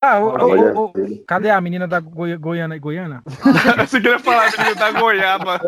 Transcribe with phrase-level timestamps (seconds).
[0.00, 0.92] Ah, o, o, o,
[1.26, 3.20] cadê a menina da Goi Goiana e Goiana?
[3.84, 5.60] Você queria falar a menina da Goiaba.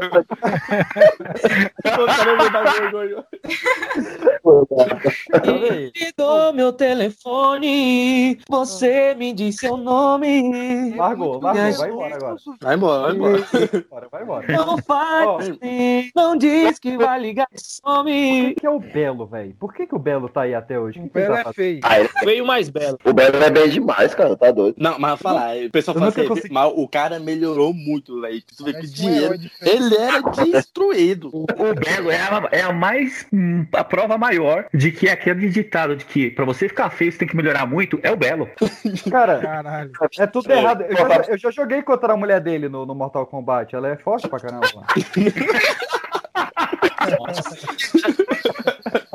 [5.53, 10.95] Me dou meu telefone, você me diz seu nome.
[10.97, 12.37] Largou, largou, vai embora agora.
[12.61, 14.09] Vai embora, vai embora.
[14.11, 14.47] Vai embora.
[14.53, 18.53] Não faz assim, não diz que vai ligar e some.
[18.53, 19.55] O que é o Belo, velho?
[19.59, 21.01] Por que, que o Belo tá aí até hoje?
[21.01, 21.81] O Belo tá é feio.
[21.83, 22.99] Ah, ele- Veio mais belo.
[23.05, 24.75] o Belo é bem demais, cara, tá doido.
[24.79, 28.43] Não, mas falar, o pessoal fala assim, consegui- mas o cara melhorou muito, velho.
[28.57, 29.39] Tu vê que um dinheiro.
[29.39, 29.51] feio.
[29.63, 31.31] Ele era destruído.
[31.33, 33.27] O, o Belo é a, é a mais.
[33.33, 37.19] hum, a prova maior de que aquele ditado de que pra você ficar feio você
[37.19, 38.49] tem que melhorar muito é o Belo.
[39.11, 39.93] Cara, Caralho.
[40.19, 40.83] é tudo errado.
[40.83, 43.75] Eu já, eu já joguei contra a mulher dele no, no Mortal Kombat.
[43.75, 44.67] Ela é forte pra caramba.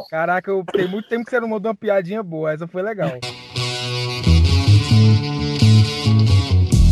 [0.10, 2.54] Caraca, eu, tem muito tempo que você não mandou uma piadinha boa.
[2.54, 3.12] Essa foi legal.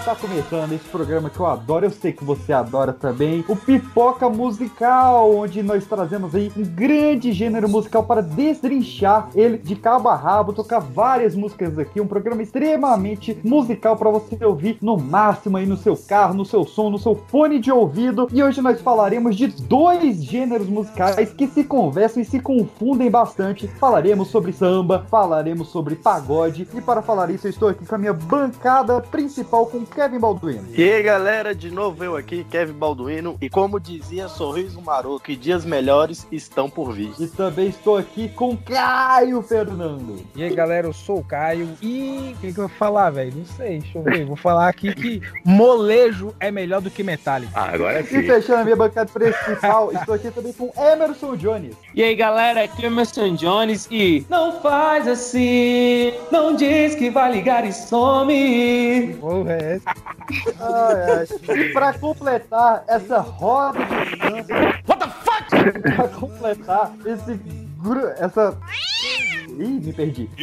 [0.00, 4.30] está começando esse programa que eu adoro, eu sei que você adora também, o Pipoca
[4.30, 10.16] Musical, onde nós trazemos aí um grande gênero musical para destrinchar ele de cabo a
[10.16, 15.66] rabo, tocar várias músicas aqui, um programa extremamente musical para você ouvir no máximo aí
[15.66, 18.26] no seu carro, no seu som, no seu fone de ouvido.
[18.32, 23.68] E hoje nós falaremos de dois gêneros musicais que se conversam e se confundem bastante.
[23.68, 27.98] Falaremos sobre samba, falaremos sobre pagode e para falar isso eu estou aqui com a
[27.98, 30.68] minha bancada principal com Kevin Balduino.
[30.74, 33.36] E aí, galera, de novo eu aqui, Kevin Balduino.
[33.40, 37.12] E como dizia Sorriso Maroto, que dias melhores estão por vir.
[37.18, 40.24] E também estou aqui com Caio Fernando.
[40.34, 41.68] E aí, galera, eu sou o Caio.
[41.82, 43.32] E o que, que eu vou falar, velho?
[43.36, 44.24] Não sei, deixa eu ver.
[44.24, 47.52] Vou falar aqui que molejo é melhor do que metálico.
[47.54, 48.22] Ah, agora E sim.
[48.22, 51.74] fechando a minha bancada principal, estou aqui também com Emerson Jones.
[51.94, 57.10] E aí galera, aqui é o Emerson Jones e não faz assim, não diz que
[57.10, 59.16] vai ligar e some.
[59.20, 59.94] Porra, é essa?
[60.60, 61.58] Ai, ai.
[61.58, 64.82] E pra completar essa roda de samba.
[64.86, 65.80] What the fuck?
[65.96, 67.40] pra completar esse.
[68.18, 68.58] Essa.
[69.60, 70.28] Ih, me perdi.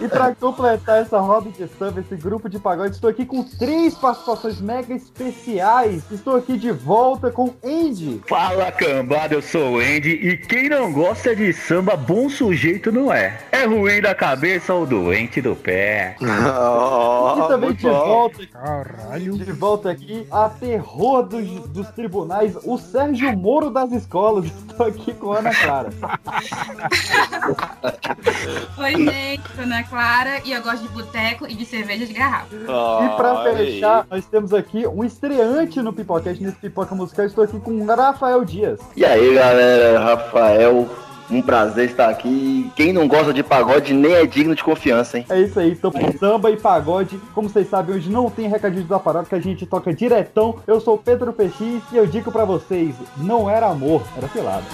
[0.00, 3.94] e pra completar essa roda de samba, esse grupo de pagode, estou aqui com três
[3.94, 6.04] participações mega especiais.
[6.12, 8.22] Estou aqui de volta com Andy.
[8.28, 13.12] Fala cambada, eu sou o Andy e quem não gosta de samba, bom sujeito não
[13.12, 13.36] é.
[13.50, 16.14] É ruim da cabeça ou doente do pé.
[16.60, 17.90] Oh, e também de bom.
[17.90, 19.38] volta Caralho.
[19.38, 24.46] De volta aqui, a terror dos, dos tribunais, o Sérgio Moro das escolas.
[24.46, 25.90] Estou aqui com a Ana Clara.
[28.78, 32.54] Oi, gente, sou Ana Clara e eu gosto de boteco e de cerveja de garrafa.
[32.54, 33.72] E pra Olha aí.
[33.72, 37.26] fechar, nós temos aqui um estreante no Pipocast, nesse Pipoca Musical.
[37.26, 38.80] Estou aqui com o Rafael Dias.
[38.96, 40.88] E aí, galera, Rafael,
[41.30, 42.70] um prazer estar aqui.
[42.76, 45.26] Quem não gosta de pagode nem é digno de confiança, hein?
[45.28, 47.18] É isso aí, então samba e pagode.
[47.34, 50.56] Como vocês sabem, hoje não tem recadinho da paróquia, que a gente toca diretão.
[50.66, 54.64] Eu sou o Pedro PX e eu digo pra vocês, não era amor, era pelado.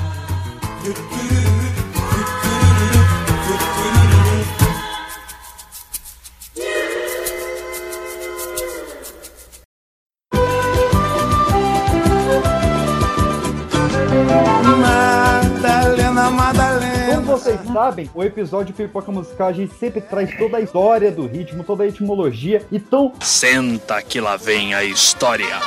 [17.85, 21.85] Sabem, o episódio Pipoca Musical a gente sempre traz toda a história do ritmo, toda
[21.85, 22.65] a etimologia.
[22.73, 25.61] Então, Senta que lá vem a história.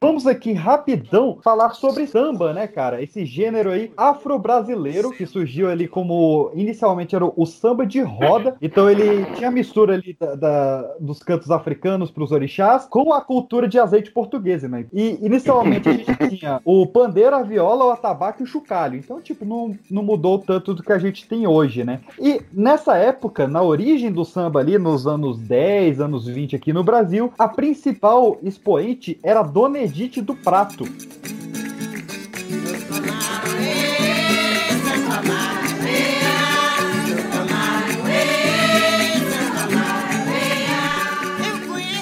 [0.00, 3.02] Vamos aqui rapidão falar sobre samba, né, cara?
[3.02, 8.56] Esse gênero aí afro-brasileiro que surgiu ali como inicialmente era o samba de roda.
[8.60, 13.12] Então ele tinha a mistura ali da, da- dos cantos africanos para os orixás com
[13.12, 14.86] a cultura de azeite portuguesa, né?
[14.92, 18.96] E inicialmente a gente tinha o pandeiro, a viola, o atabaque e o chocalho.
[18.96, 22.00] Então, tipo, não, não mudou tanto do que a gente tem hoje, né?
[22.20, 26.84] E nessa época, na origem do samba ali, nos anos 10, anos 20 aqui no
[26.84, 30.84] Brasil, a principal expoente era Dona Edith do Prato.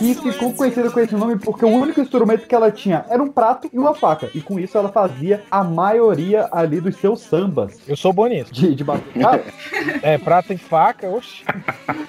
[0.00, 3.29] Que ficou conhecida com esse nome porque o único instrumento que ela tinha era um
[3.29, 4.31] prato e uma faca.
[4.35, 7.79] E com isso ela fazia a maioria ali dos seus sambas.
[7.87, 8.52] Eu sou bom nisso.
[8.52, 9.44] De, de batucada.
[10.02, 11.44] É, prata e faca, oxi.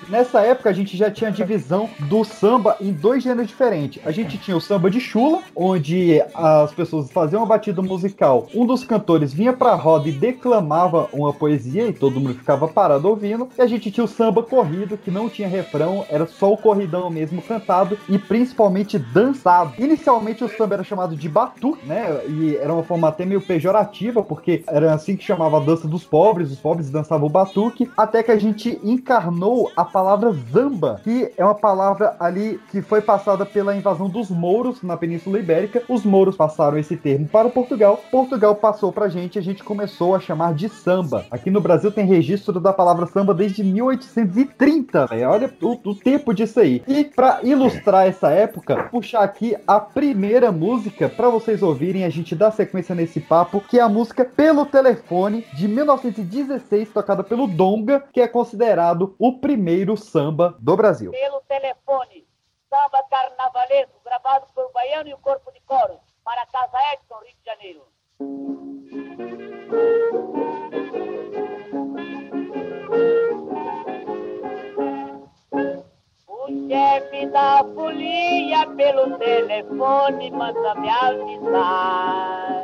[0.07, 4.01] Nessa época a gente já tinha a divisão do samba em dois gêneros diferentes.
[4.05, 8.47] A gente tinha o samba de chula, onde as pessoas faziam uma batida musical.
[8.53, 13.09] Um dos cantores vinha pra roda e declamava uma poesia e todo mundo ficava parado
[13.09, 13.49] ouvindo.
[13.57, 17.09] E a gente tinha o samba corrido, que não tinha refrão, era só o corridão
[17.09, 19.73] mesmo cantado e principalmente dançado.
[19.77, 22.21] Inicialmente o samba era chamado de batu, né?
[22.27, 26.03] E era uma forma até meio pejorativa, porque era assim que chamava a dança dos
[26.03, 31.31] pobres, os pobres dançavam o batuque, até que a gente encarnou a palavra zamba, que
[31.37, 35.83] é uma palavra ali que foi passada pela invasão dos mouros na Península Ibérica.
[35.87, 40.15] Os mouros passaram esse termo para Portugal, Portugal passou pra gente e a gente começou
[40.15, 41.25] a chamar de samba.
[41.31, 45.29] Aqui no Brasil tem registro da palavra samba desde 1830, velho.
[45.29, 46.81] Olha o, o tempo disso aí.
[46.87, 47.70] E pra ilustrar
[48.05, 53.19] essa época, puxar aqui a primeira música para vocês ouvirem, a gente dá sequência nesse
[53.19, 59.15] papo, que é a música Pelo Telefone de 1916, tocada pelo Donga, que é considerado
[59.17, 61.11] o primeiro samba do Brasil.
[61.11, 62.27] Pelo telefone,
[62.69, 67.45] samba carnavalesco, gravado por Baiano e o Corpo de Coros, para Casa Edson, Rio de
[67.45, 67.81] Janeiro.
[75.53, 75.90] O
[76.67, 82.63] chefe da folia pelo telefone manda me avisar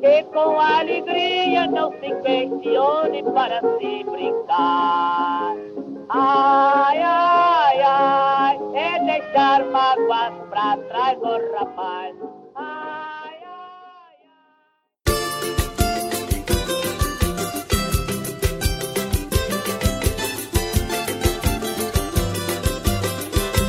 [0.00, 5.54] que com alegria não se questione para se brincar.
[6.08, 12.14] Ai, ai, ai, é deixar mágoas pra trás, ô rapaz.
[12.54, 13.25] Ai.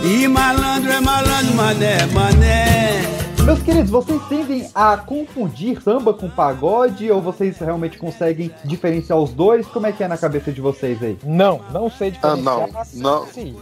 [0.10, 3.17] E malandro é malandro, mané, mané.
[3.48, 9.32] Meus queridos, vocês tendem a confundir samba com pagode ou vocês realmente conseguem diferenciar os
[9.32, 9.66] dois?
[9.68, 11.18] Como é que é na cabeça de vocês aí?
[11.24, 12.44] Não, não sei Ah, diferenciar.
[12.44, 13.26] não, não.
[13.28, 13.56] Sim.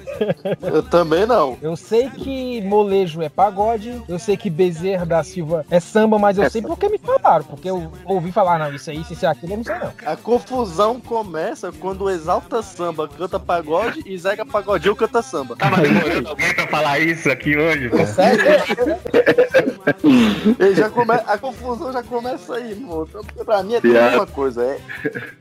[0.59, 1.55] Eu também não.
[1.61, 6.39] Eu sei que molejo é pagode, eu sei que Bezerra da Silva é samba, mas
[6.39, 6.75] eu É sei samba.
[6.75, 9.63] porque me falaram, porque eu ouvi falar, não, isso aí, isso, isso, aquilo, eu não
[9.65, 9.91] sei não.
[10.03, 15.55] A confusão começa quando o Exalta Samba canta pagode e Zeca Pagodinho canta samba.
[15.55, 17.91] Tava demorando alguém pra falar isso aqui hoje.
[18.07, 19.74] Sério?
[20.75, 21.11] Já come...
[21.13, 22.73] A confusão já começa aí.
[22.73, 23.05] Então,
[23.45, 24.63] pra mim é tudo mesma coisa.
[24.63, 24.77] É,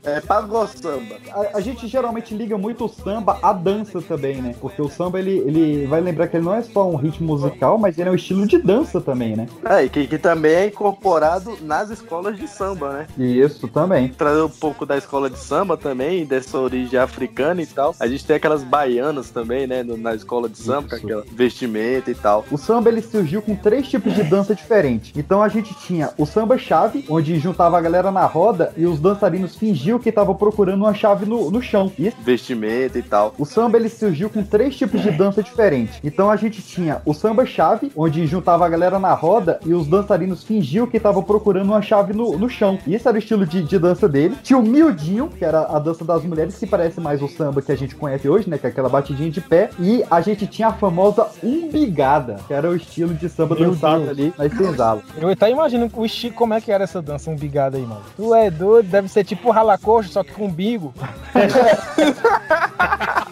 [0.03, 1.15] é pagode samba.
[1.31, 4.55] A, a gente geralmente liga muito o samba à dança também, né?
[4.59, 7.77] Porque o samba, ele, ele vai lembrar que ele não é só um ritmo musical,
[7.77, 9.47] mas ele é um estilo de dança também, né?
[9.65, 13.07] É, e que, que também é incorporado nas escolas de samba, né?
[13.17, 14.09] Isso também.
[14.09, 17.95] Trazer um pouco da escola de samba também, dessa origem africana e tal.
[17.99, 19.83] A gente tem aquelas baianas também, né?
[19.83, 21.05] no- na escola de samba, com Isso.
[21.05, 22.45] aquela vestimenta e tal.
[22.51, 25.11] O samba ele surgiu com três tipos de dança diferentes.
[25.15, 28.99] Então a gente tinha o samba chave, onde juntava a galera na roda e os
[28.99, 31.91] dançarinos fingiam que estavam procurando uma chave no, no chão.
[31.97, 33.33] E Vestimenta e tal.
[33.37, 35.99] o samba ele surgiu com três tipos de dança diferentes.
[36.03, 39.87] Então a gente tinha o samba chave, onde juntava a galera na roda e os
[39.87, 42.77] dançarinos fingiam que estavam procurando uma chave no, no chão.
[42.85, 44.35] E esse era o estilo de, de dança dele.
[44.43, 47.71] Tinha o miudinho, que era a dança das mulheres, que parece mais o samba que
[47.71, 48.57] a gente conhece hoje, né?
[48.57, 49.69] Que é aquela batidinha de pé.
[49.79, 54.04] E a gente tinha a famosa umbigada, que era o estilo de samba Meu dançado
[54.05, 54.19] Deus.
[54.19, 55.03] ali nas senzalas.
[55.17, 58.01] Eu até imagino o Chico como é que era essa dança umbigada aí, mano.
[58.15, 60.93] Tu é doido, deve ser tipo ralacoxo, só que com umbigo.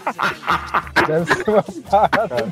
[1.08, 2.46] deve ser uma parada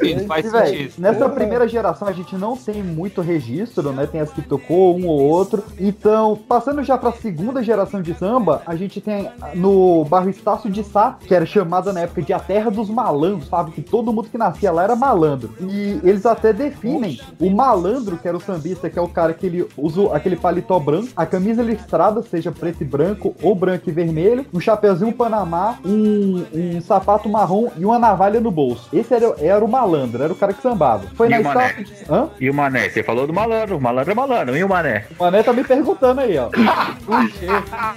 [0.00, 0.94] Sim, faz E, véi, sentido.
[0.98, 4.06] nessa primeira geração a gente não tem muito registro, né?
[4.06, 5.62] Tem as que tocou um ou outro.
[5.78, 10.82] Então, passando já pra segunda geração de samba, a gente tem no bairro Estácio de
[10.84, 13.70] Sá, que era chamada na época de a terra dos malandros, sabe?
[13.72, 15.54] Que todo mundo que nascia lá era malandro.
[15.60, 19.46] E eles até definem o malandro, que era o sambista, que é o cara que
[19.46, 23.92] ele usa aquele paletó branco, a camisa listrada, seja preto e branco ou branco e
[23.92, 25.45] vermelho, um chapeuzinho panamá,
[25.84, 28.88] um, um sapato marrom e uma navalha no bolso.
[28.92, 31.04] Esse era, era o malandro, era o cara que sambava.
[31.14, 31.66] Foi E na o mané?
[31.66, 32.12] Estácio de...
[32.12, 32.28] Hã?
[32.40, 32.88] E o mané?
[32.88, 33.76] Você falou do malandro.
[33.76, 34.56] O malandro é malandro.
[34.56, 35.04] E o mané?
[35.18, 36.48] O Mané tá me perguntando aí, ó.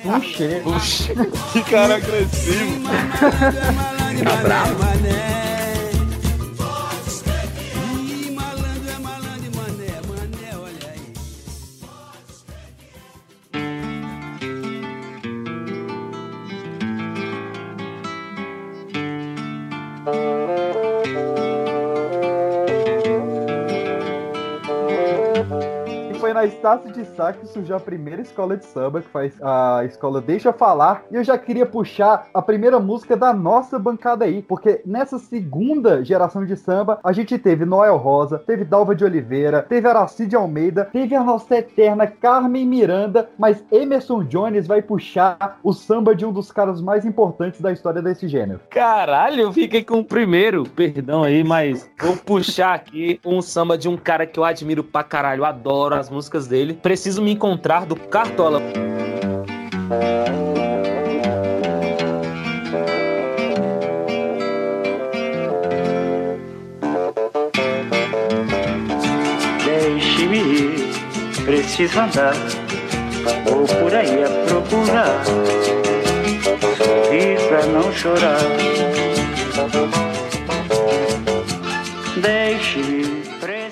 [0.02, 1.14] Puxê, puxê.
[1.52, 2.84] Que cara agressivo.
[4.24, 5.39] Tá bravo?
[26.40, 30.22] Na Estácio de Sá que surgiu a primeira escola de samba, que faz a escola
[30.22, 31.04] Deixa Falar.
[31.12, 36.04] E eu já queria puxar a primeira música da nossa bancada aí, porque nessa segunda
[36.04, 40.86] geração de samba, a gente teve Noel Rosa, teve Dalva de Oliveira, teve Aracide Almeida,
[40.86, 46.32] teve a nossa eterna Carmen Miranda, mas Emerson Jones vai puxar o samba de um
[46.32, 48.62] dos caras mais importantes da história desse gênero.
[48.70, 50.64] Caralho, eu fiquei com o primeiro.
[50.64, 55.04] Perdão aí, mas vou puxar aqui um samba de um cara que eu admiro pra
[55.04, 55.44] caralho.
[55.44, 56.74] Adoro as músicas dele.
[56.74, 58.62] Preciso me encontrar do Cartola.
[69.66, 72.36] Deixe-me ir, preciso andar,
[73.46, 75.24] vou por aí a procurar,
[76.78, 78.40] sorrir pra não chorar.
[82.22, 83.19] Deixe-me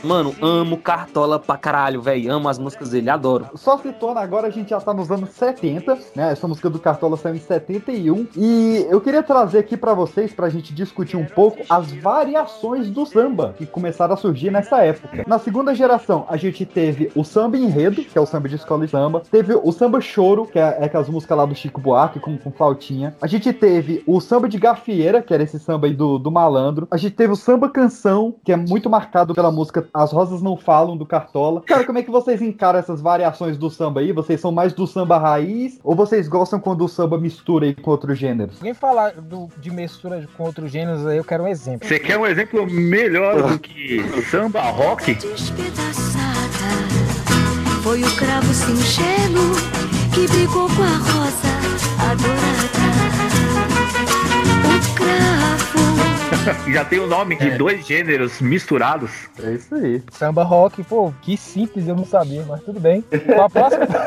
[0.04, 2.32] Mano, amo Cartola pra caralho, velho.
[2.32, 3.48] Amo as músicas dele, adoro.
[3.56, 6.32] Só citando agora, a gente já tá nos anos 70, né?
[6.32, 8.28] Essa música do Cartola saiu em 71.
[8.36, 13.06] E eu queria trazer aqui pra vocês, pra gente discutir um pouco as variações do
[13.06, 15.24] samba que começaram a surgir nessa época.
[15.28, 18.86] Na segunda geração, a gente teve o samba enredo, que é o samba de escola
[18.86, 19.22] de samba.
[19.30, 22.52] Teve o samba choro, que é, é aquelas músicas lá do Chico Buarque com, com
[22.52, 23.16] flautinha.
[23.22, 26.88] A gente teve o samba de gafieira, que era esse samba aí do, do malandro.
[26.92, 30.56] A gente teve o samba canção, que é muito marcado pela música As Rosas Não
[30.56, 31.62] Falam, do Cartola.
[31.66, 34.12] Cara, como é que vocês encaram essas variações do samba aí?
[34.12, 37.90] Vocês são mais do samba raiz ou vocês gostam quando o samba mistura aí com
[37.92, 38.58] outros gêneros?
[38.58, 41.88] Alguém falar do- de mistura com outros gêneros aí, eu quero um exemplo.
[41.88, 45.18] Você quer um exemplo melhor do que samba rock?
[47.82, 49.56] Foi o cravo singelo
[50.14, 51.48] que brigou com a rosa
[52.12, 52.78] adorada.
[54.68, 55.97] O cravo.
[56.72, 59.12] Já tem o nome de dois gêneros misturados.
[59.42, 60.02] É isso aí.
[60.12, 63.04] Samba rock, pô, que simples, eu não sabia, mas tudo bem.
[63.26, 63.88] Qual a próxima?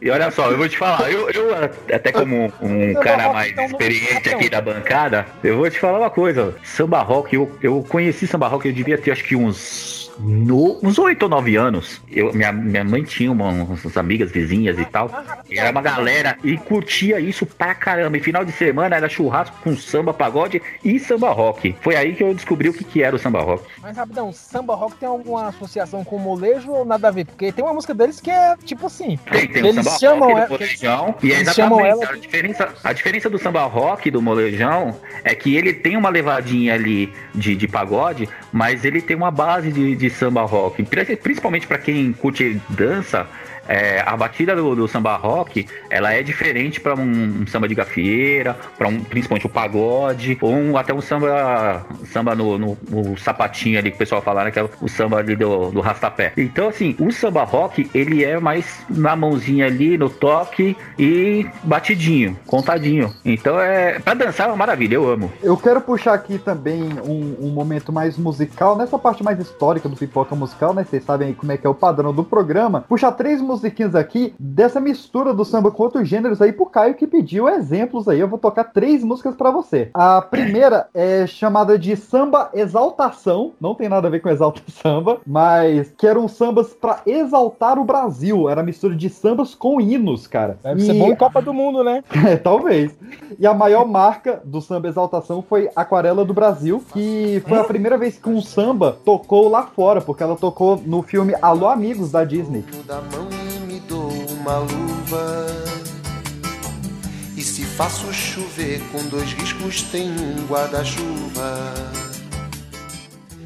[0.00, 1.50] E olha só, eu vou te falar, eu, eu
[1.92, 6.54] até como um cara mais experiente aqui da bancada, eu vou te falar uma coisa.
[6.62, 10.05] Samba rock, eu, eu conheci samba rock, eu devia ter acho que uns.
[10.18, 14.78] No, uns 8 ou 9 anos, eu, minha, minha mãe tinha uma, umas amigas vizinhas
[14.78, 15.10] e tal,
[15.50, 18.16] e era uma galera e curtia isso pra caramba.
[18.16, 21.74] E final de semana era churrasco com samba, pagode e samba rock.
[21.80, 23.64] Foi aí que eu descobri o que, que era o samba rock.
[23.82, 27.26] Mas rapidão, samba rock tem alguma associação com molejo ou nada a ver?
[27.26, 29.18] Porque tem uma música deles que é tipo assim.
[29.30, 31.14] Tem, tem eles samba chamam rock ela- molejão.
[31.22, 34.96] E é eles exatamente ela a diferença, a diferença do samba rock e do molejão
[35.22, 39.70] é que ele tem uma levadinha ali de, de pagode, mas ele tem uma base
[39.70, 40.82] de, de samba rock.
[40.84, 43.26] Pri- Principalmente para quem curte dança.
[43.68, 47.74] É, a batida do, do samba rock ela é diferente para um, um samba de
[47.74, 53.18] gafieira, para um, principalmente o pagode, ou um- até um samba samba no, no- no
[53.18, 56.32] sapatinho ali que o pessoal fala, né, que é o samba ali do, do rastapé.
[56.36, 62.36] Então, assim, o samba rock ele é mais na mãozinha ali, no toque e batidinho,
[62.46, 63.12] contadinho.
[63.24, 65.32] Então, é para dançar é uma maravilha, eu amo.
[65.42, 69.96] Eu quero puxar aqui também um, um momento mais musical, nessa parte mais histórica do
[69.96, 70.84] Pipoca Musical, né?
[70.88, 72.82] Vocês sabem como é que é o padrão do programa.
[72.88, 77.06] Puxar três musiquinhas aqui dessa mistura do samba com outros gêneros aí pro Caio que
[77.06, 78.20] pediu exemplos aí.
[78.20, 79.90] Eu vou tocar três músicas pra você.
[79.94, 85.18] A primeira é chamada de Samba Exaltação, não tem nada a ver com Exalta Samba,
[85.26, 88.48] mas que eram sambas pra exaltar o Brasil.
[88.48, 90.58] Era mistura de sambas com hinos, cara.
[90.62, 92.02] Deve ser bom em Copa do Mundo, né?
[92.26, 92.94] É, talvez.
[93.38, 97.96] E a maior marca do samba exaltação foi Aquarela do Brasil, que foi a primeira
[97.96, 102.24] vez que um samba tocou lá fora, porque ela tocou no filme Alô Amigos da
[102.24, 102.64] Disney.
[103.76, 105.46] E me dou uma luva.
[107.36, 112.05] E se faço chover com dois riscos, tem um guarda-chuva.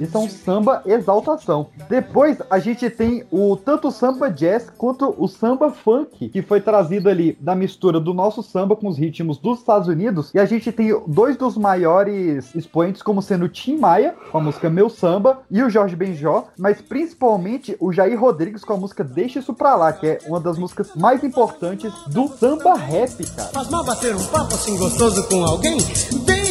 [0.00, 1.68] Isso é um samba exaltação.
[1.88, 7.08] Depois a gente tem o tanto samba jazz quanto o samba funk, que foi trazido
[7.08, 10.32] ali da mistura do nosso samba com os ritmos dos Estados Unidos.
[10.34, 14.40] E a gente tem dois dos maiores expoentes, como sendo o Tim Maia, com a
[14.40, 19.04] música Meu Samba, e o Jorge Benjó, mas principalmente o Jair Rodrigues com a música
[19.04, 23.50] Deixa Isso Pra Lá, que é uma das músicas mais importantes do samba rap, cara.
[23.50, 25.78] Faz mal bater um papo assim gostoso com alguém?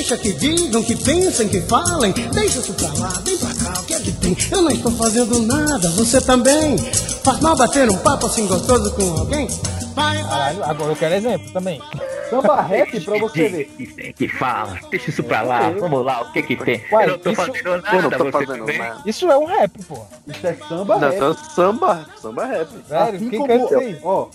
[0.10, 2.12] Deixa que digam, que pensem, que falem.
[2.12, 4.36] Deixa isso pra lá, vem pra cá, o que é que tem?
[4.50, 6.80] Eu não estou fazendo nada, você também.
[7.24, 9.48] Faz mal bater um papo assim gostoso com alguém?
[9.94, 10.24] Vai, vai.
[10.24, 11.80] Caralho, agora eu quero exemplo também.
[12.30, 13.66] Samba rap pra você ver.
[13.66, 16.84] Que, que fala, deixa isso pra lá, vamos lá, o que que tem?
[16.92, 18.78] Uai, eu não tô isso- fazendo nada, eu não tô fazendo também.
[18.78, 19.02] nada.
[19.06, 19.98] Isso é um rap, pô.
[20.28, 21.16] Isso é samba Não, rap.
[21.16, 22.70] então samba, samba rap.
[22.88, 24.00] Velho, Assim quem como, canta isso?
[24.04, 24.28] ó,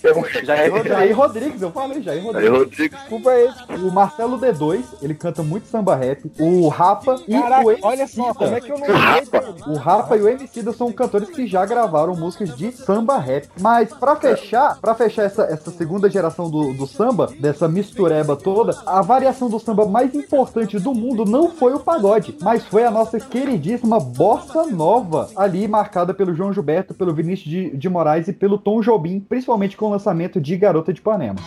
[0.43, 2.49] Já é Jair Rodrigues, eu falei, Jair Aí, Rodrigues.
[2.59, 2.95] Rodrigo.
[2.97, 3.49] Desculpa aí.
[3.83, 6.31] O Marcelo D2, ele canta muito samba rap.
[6.39, 9.73] O Rapa e Caraca, o MC olha só, como é que eu não sei?
[9.73, 13.47] O Rapa e o MC são cantores que já gravaram músicas de samba rap.
[13.59, 18.75] Mas pra fechar, para fechar essa, essa segunda geração do, do samba, dessa mistureba toda,
[18.85, 22.91] a variação do samba mais importante do mundo não foi o pagode, mas foi a
[22.91, 28.33] nossa queridíssima bossa nova, ali marcada pelo João Gilberto, pelo Vinícius de, de Moraes e
[28.33, 31.39] pelo Tom Jobim, principalmente com o lançamento de Garota de Ipanema.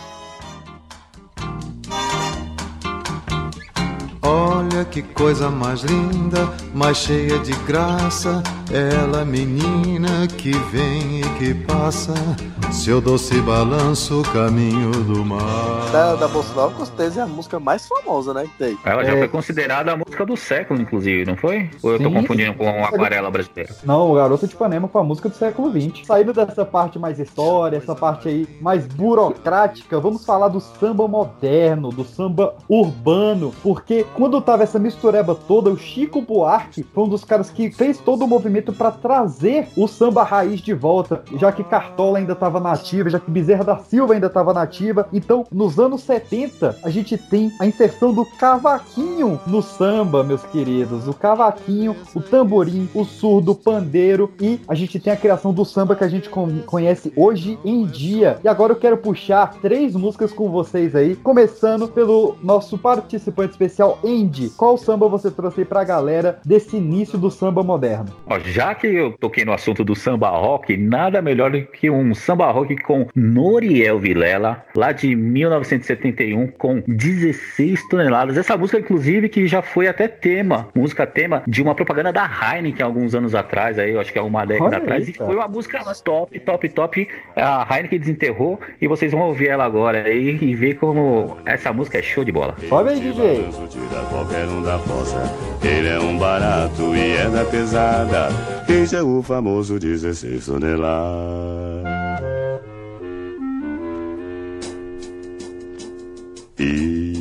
[4.33, 8.43] Olha que coisa mais linda, mais cheia de graça.
[8.71, 12.13] Ela, menina que vem e que passa.
[12.71, 15.89] Seu doce balanço, caminho do mar.
[15.91, 18.43] Da, da Bolsa Nova, com certeza é a música mais famosa, né?
[18.43, 18.77] Que tem.
[18.85, 19.17] Ela já É.
[19.17, 21.67] foi considerada a música do século, inclusive, não foi?
[21.81, 22.13] Ou eu tô Sim.
[22.13, 23.73] confundindo com a aquarela brasileira?
[23.83, 26.05] Não, o Garota de Ipanema foi a música do século XX.
[26.05, 31.89] Saindo dessa parte mais história, essa parte aí mais burocrática, vamos falar do samba moderno,
[31.89, 37.23] do samba urbano, porque quando tava essa mistureba toda, o Chico Buarque foi um dos
[37.23, 41.63] caras que fez todo o movimento para trazer o samba raiz de volta, já que
[41.63, 45.07] Cartola ainda tava nativa, já que Bezerra da Silva ainda tava nativa.
[45.13, 51.07] Então, nos anos 70, a gente tem a inserção do cavaquinho no samba, meus queridos.
[51.07, 55.63] O cavaquinho, o tamborim, o surdo, o pandeiro e a gente tem a criação do
[55.63, 58.37] samba que a gente con- conhece hoje em dia.
[58.43, 63.97] E agora eu quero puxar três músicas com vocês aí, começando pelo nosso participante especial,
[64.09, 64.49] Andy.
[64.57, 68.07] Qual samba você trouxe aí pra galera desse início do samba moderno?
[68.25, 72.15] Ó, já que eu toquei no assunto do samba rock, nada melhor do que um
[72.15, 78.37] samba rock com Noriel Vilela, lá de 1971, com 16 toneladas.
[78.37, 82.85] Essa música, inclusive, que já foi até tema, música tema de uma propaganda da Heineken
[82.85, 85.35] alguns anos atrás, aí, eu acho que é uma década Olha atrás, aí, e foi
[85.35, 87.07] uma música top, top, top.
[87.35, 91.99] A Heineken desenterrou e vocês vão ouvir ela agora aí e ver como essa música
[91.99, 92.55] é show de bola.
[92.67, 93.45] Sobe aí, DJ.
[93.99, 95.21] Tira qualquer um da fossa.
[95.61, 98.29] Ele é um barato e é da pesada.
[98.67, 101.89] Este é o famoso 16 toneladas.
[106.57, 107.18] E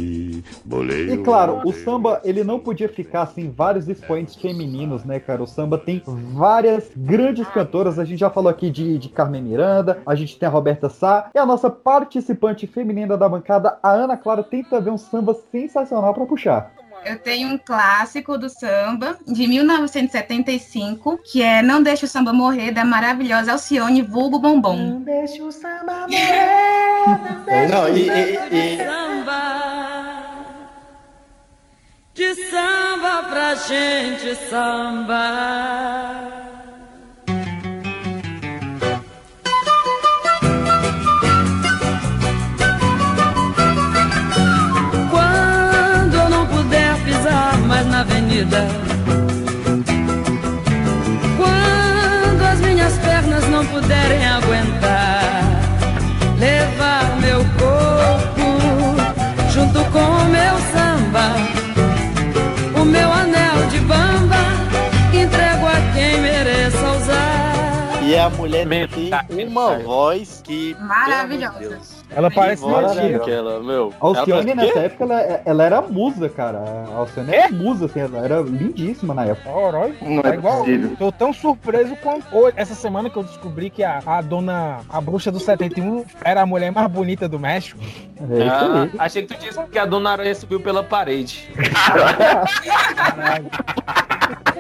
[0.69, 1.13] bolei.
[1.13, 5.43] E claro, o samba ele não podia ficar sem vários expoentes femininos, né, cara?
[5.43, 7.99] O samba tem várias grandes cantoras.
[7.99, 11.31] A gente já falou aqui de, de Carmen Miranda, a gente tem a Roberta Sá
[11.35, 16.13] e a nossa participante feminina da bancada, a Ana Clara, tem também um samba sensacional
[16.13, 16.73] pra puxar.
[17.05, 22.73] Eu tenho um clássico do samba de 1975, que é Não Deixa o Samba Morrer,
[22.73, 24.77] da maravilhosa Alcione Vulgo Bombom.
[24.77, 28.79] Não deixa o samba morrer, Não, e, e- e-
[32.19, 36.48] De samba pra gente samba.
[68.29, 69.11] A mulher tem
[69.47, 70.77] uma voz que.
[70.81, 71.98] Maravilhosa.
[72.11, 72.65] Ela parece
[73.15, 73.93] aquela, meu.
[74.01, 76.59] A Alcione nessa época, ela, ela era musa, cara.
[76.93, 79.51] A Alcione era musa, assim, ela era lindíssima na época.
[79.51, 80.59] Orói, Não tá é igual.
[80.59, 80.97] possível.
[80.99, 85.01] Tô tão surpreso quanto hoje, essa semana que eu descobri que a, a dona, a
[85.01, 87.79] bruxa do 71 era a mulher mais bonita do México.
[87.83, 88.51] É isso
[88.99, 91.49] Ah, achei que tu disse que a Dona Aranha subiu pela parede.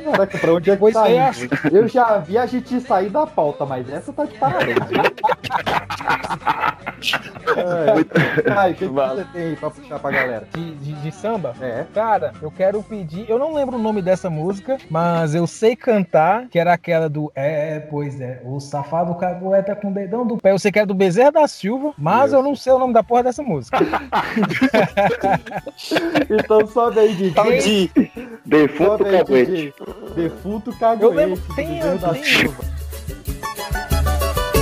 [0.05, 1.77] Caraca, pra onde é que tá é, indo?
[1.77, 4.77] Eu já vi a gente sair da pauta, mas essa tá de parabéns.
[7.59, 8.51] É.
[8.53, 10.49] Ai, o que, que você tem aí pra puxar pra galera?
[10.55, 11.55] De, de- de samba?
[11.61, 11.85] É.
[11.95, 13.29] Cara, eu quero pedir.
[13.29, 17.31] Eu não lembro o nome dessa música, mas eu sei cantar, que era aquela do
[17.35, 20.53] É, pois é, o safado cagueta com o dedão do pé.
[20.53, 23.03] Eu sei que era do Bezerra da Silva, mas eu não sei o nome da
[23.03, 23.79] porra dessa música.
[26.31, 27.31] Então sobe aí, DJ.
[27.33, 27.91] Tal de
[28.45, 29.75] Defunto caguete.
[30.15, 31.15] Defunto Eu caguete.
[31.15, 32.78] lembro, tem, tem, Silva.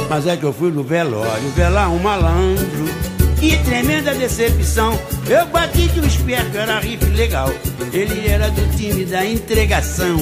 [0.08, 2.84] Mas é que eu fui no velório velar um malandro.
[3.38, 4.98] Que tremenda decepção.
[5.28, 7.50] Eu bati que o esperto era rifle legal.
[7.92, 10.16] Ele era do time da entregação.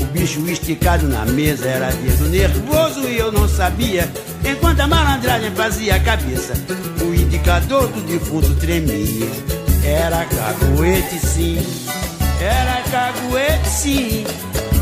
[0.00, 4.10] O bicho esticado na mesa era dedo nervoso e eu não sabia.
[4.44, 6.54] Enquanto a malandragem fazia a cabeça.
[7.00, 9.26] O id liquidificador do defunto tremia.
[9.84, 11.58] Era caguete sim,
[12.40, 14.24] era caguete sim.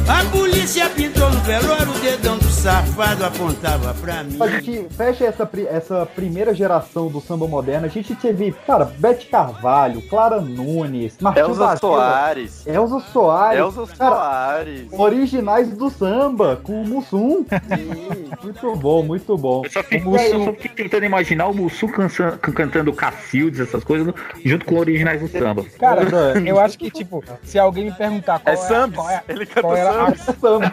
[0.09, 4.38] A polícia pintou no velório, o dedão do safado apontava pra mim.
[4.40, 7.85] A gente fecha essa, essa primeira geração do samba moderno.
[7.85, 12.66] A gente teve, cara, Bete Carvalho, Clara Nunes, Martim Elza Soares.
[12.66, 13.59] Elza Soares.
[13.61, 14.87] Elza Cara, Soares.
[14.92, 17.44] Originais do samba, com o Mussum.
[18.42, 19.62] muito bom, muito bom.
[19.64, 24.12] Eu só fico, eu só fico tentando imaginar o Mussu cansa- cantando Cacildes, essas coisas,
[24.42, 25.64] junto com originais do samba.
[25.79, 26.03] Cara,
[26.47, 28.97] eu acho que, tipo, se alguém me perguntar qual É é, samba.
[28.97, 30.71] qual é, Ele canta qual a- samba.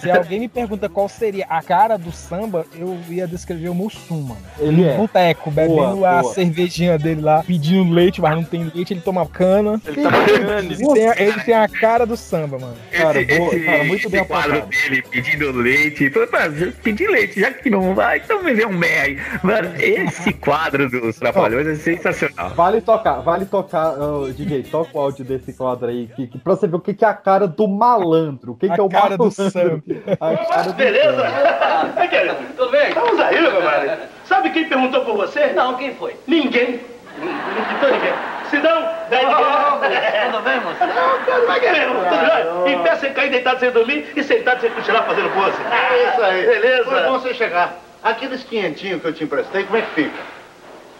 [0.00, 4.20] Se alguém me pergunta qual seria a cara do samba, eu ia descrever o Mussum,
[4.22, 4.40] mano.
[4.58, 4.96] Ele no é.
[4.96, 6.34] boteco, bebendo Boa, a boa.
[6.34, 9.80] cervejinha dele lá, pedindo leite, mas não tem leite, ele toma cana.
[9.86, 10.58] Ele toma cana.
[10.60, 12.76] Ele tem, a- ele tem a cara do samba, mano.
[12.90, 14.82] Cara, esse, boa, esse- cara, muito bem esse quadro apontado.
[14.82, 16.10] dele pedindo leite.
[16.10, 19.18] Falei, "Mas, Pedir leite, já que não vai, então me vê um mé aí.
[19.42, 22.50] Mano, esse quadro dos Trapalhões é sensacional.
[22.50, 23.94] Vale tocar, vale tocar,
[24.34, 27.04] DJ, toca o áudio desse quadro aí, que, que, pra você ver o que, que
[27.04, 28.52] é a cara do malandro.
[28.52, 29.50] O que, A que é o cara do malandro.
[29.50, 29.82] samba.
[30.20, 31.24] A cara do Beleza?
[32.08, 32.92] querido, tudo bem?
[32.92, 34.00] Vamos aí, meu camarada.
[34.24, 35.48] Sabe quem perguntou por você?
[35.48, 36.16] Não, quem foi?
[36.26, 36.80] Ninguém.
[37.18, 38.12] Não pintou ninguém.
[38.50, 40.30] Se não, dá ninguém.
[40.30, 40.78] Tudo bem, moço?
[40.86, 42.74] Não, cara, vai querer, tudo bem.
[42.74, 45.56] Em pé sem cair, deitado sem dormir e sentado sem cochilar fazendo pose.
[45.70, 46.46] É isso aí.
[46.46, 46.84] Beleza?
[46.84, 47.76] Foi bom você chegar.
[48.02, 50.18] Aqueles quinhentinhos que eu te emprestei, como é que fica?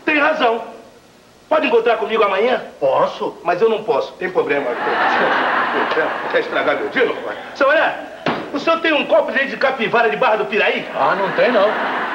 [0.05, 0.63] Tem razão.
[1.49, 2.63] Pode encontrar comigo amanhã?
[2.79, 4.13] Posso, mas eu não posso.
[4.15, 4.67] Tem problema.
[6.31, 7.39] Quer estragar meu dia, rapaz?
[7.55, 7.95] Seu Olé,
[8.53, 10.87] o senhor tem um copo de leite de capivara de Barra do Piraí?
[10.95, 11.69] Ah, não tem não.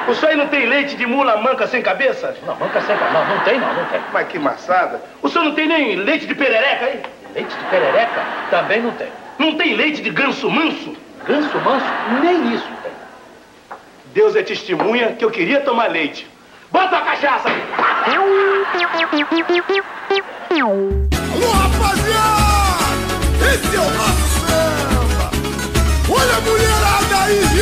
[0.06, 2.36] O senhor aí não tem leite de mula manca sem cabeça?
[2.46, 3.18] Não, manca sem cabeça.
[3.18, 4.00] Não, não tem não, não tem.
[4.12, 5.00] Mas que maçada.
[5.20, 7.00] O senhor não tem nem leite de perereca aí?
[7.34, 8.22] Leite de perereca?
[8.50, 9.08] Também não tem.
[9.38, 10.96] Não tem leite de ganso manso?
[11.26, 11.86] Ganso manso?
[12.22, 12.92] Nem isso tem.
[14.12, 16.28] Deus é testemunha que eu queria tomar leite.
[16.72, 17.48] Bota a cachaça!
[21.32, 22.94] Alô, rapaziada!
[23.52, 25.30] Esse é o nosso samba!
[26.08, 27.53] Olha a mulherada aí,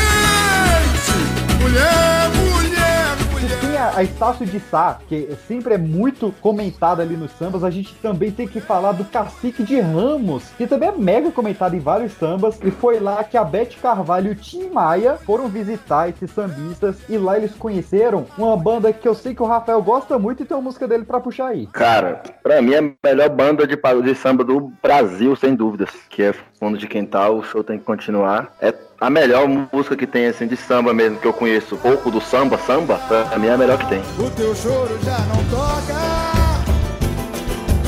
[3.83, 7.65] a, a Estácio de Sá, que sempre é muito comentada ali nos sambas.
[7.65, 11.75] A gente também tem que falar do Cacique de Ramos, que também é mega comentado
[11.75, 12.59] em vários sambas.
[12.63, 16.97] E foi lá que a Beth Carvalho e o Tim Maia foram visitar esses sambistas.
[17.09, 20.47] E lá eles conheceram uma banda que eu sei que o Rafael gosta muito e
[20.47, 21.67] tem uma música dele pra puxar aí.
[21.73, 25.91] Cara, pra mim é a melhor banda de de samba do Brasil, sem dúvidas.
[26.09, 28.55] Que é Fundo de Quintal, o show tem que continuar.
[28.61, 32.21] É a melhor música que tem, assim, de samba mesmo, que eu conheço pouco do
[32.21, 34.01] samba, samba, pra mim é a melhor que tem.
[34.17, 35.99] O teu choro já não toca.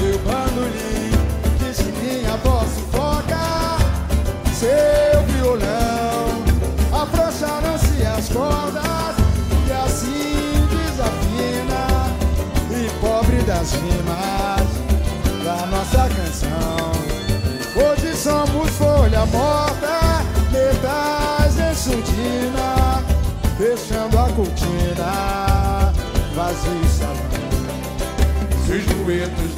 [0.00, 1.12] Meu bandolim
[1.60, 3.78] diz que minha voz sufoca.
[4.54, 6.42] Seu violão
[7.00, 9.16] afrouxaram-se as cordas
[9.68, 12.10] E assim desafina
[12.72, 14.66] E pobre das rimas
[15.44, 16.92] da nossa canção.
[17.76, 20.03] Hoje somos folha morta
[23.64, 25.90] Fechando a cortina
[26.34, 26.88] Vazio e
[28.66, 29.53] Se os duetos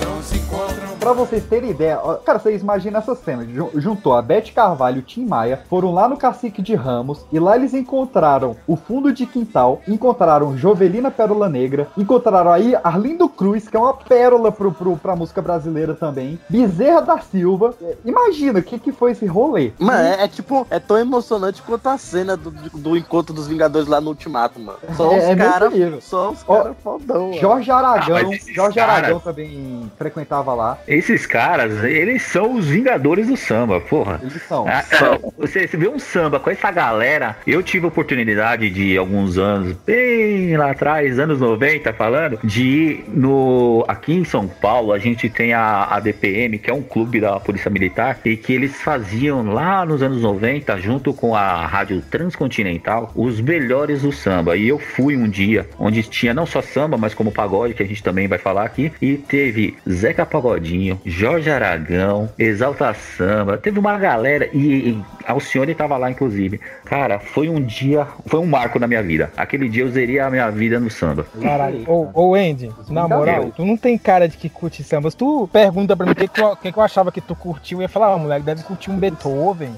[0.98, 3.44] Pra vocês terem ideia, ó, cara, vocês imaginam essa cena.
[3.44, 7.24] Ju- Juntou a Beth Carvalho e o Tim Maia, foram lá no Cacique de Ramos,
[7.30, 13.28] e lá eles encontraram o fundo de quintal, encontraram Jovelina Pérola Negra, encontraram aí Arlindo
[13.28, 17.72] Cruz, que é uma pérola pro, pro, pra música brasileira também, Bezerra da Silva.
[17.80, 19.72] É, Imagina o que, que foi esse rolê.
[19.78, 23.86] Mano, é, é tipo, é tão emocionante quanto a cena do, do encontro dos Vingadores
[23.86, 24.78] lá no Ultimato, mano.
[24.96, 25.72] Só É- os é caras.
[25.72, 26.00] nível.
[26.00, 27.32] Só os caras fodão.
[27.34, 30.78] Jorge Aragão, Ah, Jorge caras- Aragão também frequentava lá.
[30.86, 34.20] Esses caras, eles são os vingadores do samba, porra.
[34.22, 34.66] Eles são.
[34.68, 37.36] Ah, ah, Você, você vê um samba com essa galera.
[37.46, 43.04] Eu tive a oportunidade de alguns anos, bem lá atrás, anos 90, falando, de ir
[43.08, 43.84] no.
[43.88, 47.38] Aqui em São Paulo, a gente tem a, a DPM, que é um clube da
[47.40, 53.12] Polícia Militar, e que eles faziam lá nos anos 90, junto com a Rádio Transcontinental,
[53.14, 54.56] os melhores do samba.
[54.56, 57.86] E eu fui um dia onde tinha não só samba, mas como pagode, que a
[57.86, 63.98] gente também vai falar aqui, e teve Zeca Pagodinho, Jorge Aragão, Exalta Samba, teve uma
[63.98, 66.60] galera e, e Alcione tava lá inclusive.
[66.86, 69.30] Cara, foi um dia, foi um marco na minha vida.
[69.36, 71.26] Aquele dia eu zerei a minha vida no samba.
[71.42, 71.84] Caralho.
[71.88, 75.10] Ô, ô Andy, na moral, tu não tem cara de que curte samba.
[75.10, 77.78] Se tu pergunta pra mim o que, que, que, que eu achava que tu curtiu,
[77.78, 79.74] eu ia falar, ah, moleque, deve curtir um Beethoven.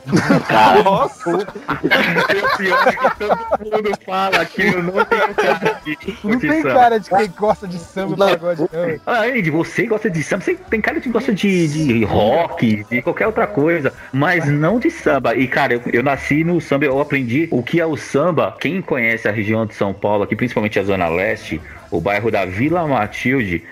[0.84, 1.30] Nossa!
[1.38, 6.62] o pior é que todo mundo fala que eu não tenho cara de não tem
[6.62, 6.74] samba.
[6.74, 8.60] cara de quem gosta de samba e pagode.
[8.60, 8.68] não.
[9.06, 12.84] Ah, Andy, você gosta de samba, você tem cara de que gosta de, de rock,
[12.84, 15.34] de qualquer outra coisa, mas não de samba.
[15.34, 18.56] e cara, eu, eu nasci no samba, eu aprendi o que é o samba.
[18.58, 22.44] Quem conhece a região de São Paulo, aqui principalmente a Zona Leste, o bairro da
[22.44, 23.62] Vila Matilde,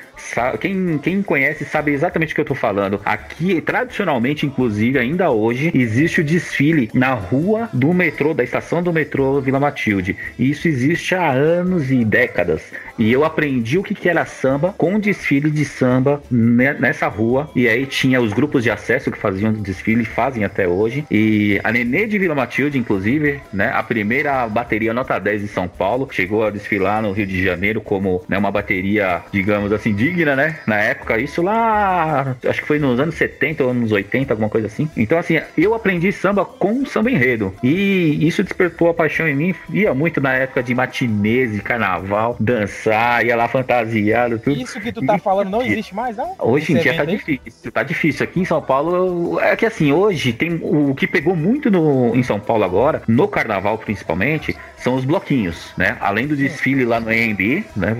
[0.60, 3.00] quem, quem conhece sabe exatamente o que eu tô falando.
[3.04, 8.92] Aqui, tradicionalmente, inclusive, ainda hoje, existe o desfile na rua do metrô, da estação do
[8.92, 10.16] metrô Vila Matilde.
[10.38, 12.62] E isso existe há anos e décadas.
[12.98, 17.50] E eu aprendi o que, que era samba com desfile de samba ne- nessa rua.
[17.54, 21.04] E aí tinha os grupos de acesso que faziam desfile, fazem até hoje.
[21.10, 25.68] E a Nenê de Vila Matilde, inclusive, né, a primeira bateria nota 10 de São
[25.68, 30.15] Paulo, chegou a desfilar no Rio de Janeiro como né, uma bateria, digamos assim, digna,
[30.24, 30.58] né?
[30.66, 34.66] Na época, isso lá, acho que foi nos anos 70 ou anos 80, alguma coisa
[34.66, 34.88] assim.
[34.96, 37.54] Então, assim, eu aprendi samba com samba enredo.
[37.62, 39.54] E isso despertou a paixão em mim.
[39.70, 44.60] Ia muito na época de matinês, de carnaval, dançar, ia lá fantasiado, tudo.
[44.60, 46.34] Isso que tu tá falando não existe mais, não?
[46.38, 47.08] Hoje em dia tá aí?
[47.08, 48.24] difícil, tá difícil.
[48.24, 52.22] Aqui em São Paulo, é que assim, hoje tem o que pegou muito no, em
[52.22, 55.96] São Paulo agora, no carnaval principalmente, são os bloquinhos, né?
[56.00, 57.96] Além do desfile lá no AMB, né?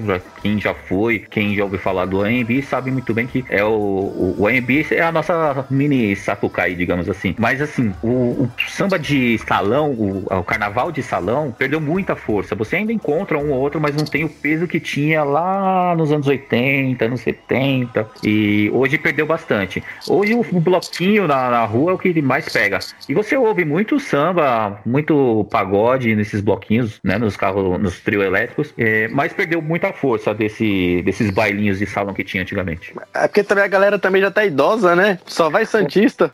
[0.47, 3.69] Quem já foi, quem já ouviu falar do AMB, sabe muito bem que é o,
[3.69, 7.35] o, o AMB é a nossa mini Sapucaí, digamos assim.
[7.37, 12.55] Mas assim, o, o samba de salão, o, o carnaval de salão, perdeu muita força.
[12.55, 16.13] Você ainda encontra um ou outro, mas não tem o peso que tinha lá nos
[16.13, 18.09] anos 80, anos 70.
[18.23, 19.83] E hoje perdeu bastante.
[20.09, 22.79] Hoje o, o bloquinho na, na rua é o que mais pega.
[23.09, 27.19] E você ouve muito samba, muito pagode nesses bloquinhos, né?
[27.19, 28.73] Nos carros, nos trio elétricos.
[28.79, 32.95] é, mas perdeu muita força desse, desses bailinhos de salão que tinha antigamente.
[33.15, 35.19] É porque também a galera também já tá idosa, né?
[35.27, 36.33] Só vai Santista.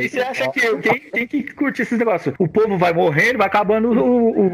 [0.00, 2.34] E você acha que quem tem que curtir esses negócios?
[2.38, 4.46] O povo vai morrendo, vai acabando o,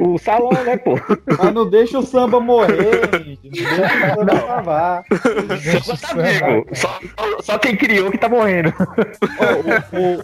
[0.00, 0.98] o, o salão, né, pô?
[1.26, 3.50] Mas não deixa o samba morrer, gente.
[4.20, 4.24] Não
[5.46, 6.64] deixa o samba acabar.
[6.72, 7.00] Só,
[7.40, 8.72] só quem criou que tá morrendo.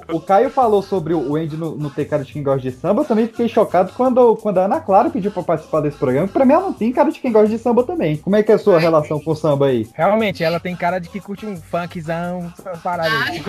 [0.08, 2.60] O, o, o Caio falou sobre o Andy no, no ter cara de quem gosta
[2.60, 3.02] de samba.
[3.02, 6.28] Eu também fiquei chocado quando, quando a Ana Clara pediu pra participar desse programa.
[6.28, 8.16] Pra mim, ela não tem cara de quem gosta de samba também.
[8.16, 9.88] Como é que é a sua relação com o samba aí?
[9.94, 13.42] Realmente, ela tem cara de que curte um funkzão, essas paradas aí.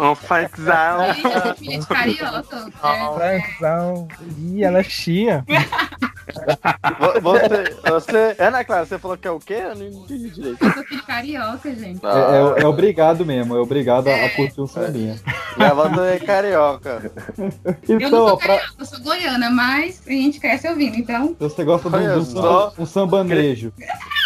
[0.00, 1.54] Um funkzão.
[1.56, 2.66] Filha de carioca.
[2.80, 4.08] Funkzão.
[4.38, 5.44] Ih, ela é chia.
[6.98, 8.36] Vo- Você, você.
[8.38, 9.54] Ana Clara, você falou que é o quê?
[9.62, 10.62] Eu não entendi direito.
[10.64, 12.00] Eu sou filha de carioca, gente.
[12.04, 15.16] É, é- é obrigado mesmo, é obrigado a, a curtir um sambinha.
[15.56, 17.10] Minha voz é carioca.
[17.38, 21.34] Eu não Então, sou pra, carioca, eu sou goiana, mas a gente cresce ouvindo, então.
[21.38, 22.24] você gosta um, Olha de um
[23.16, 23.72] um sambanejo.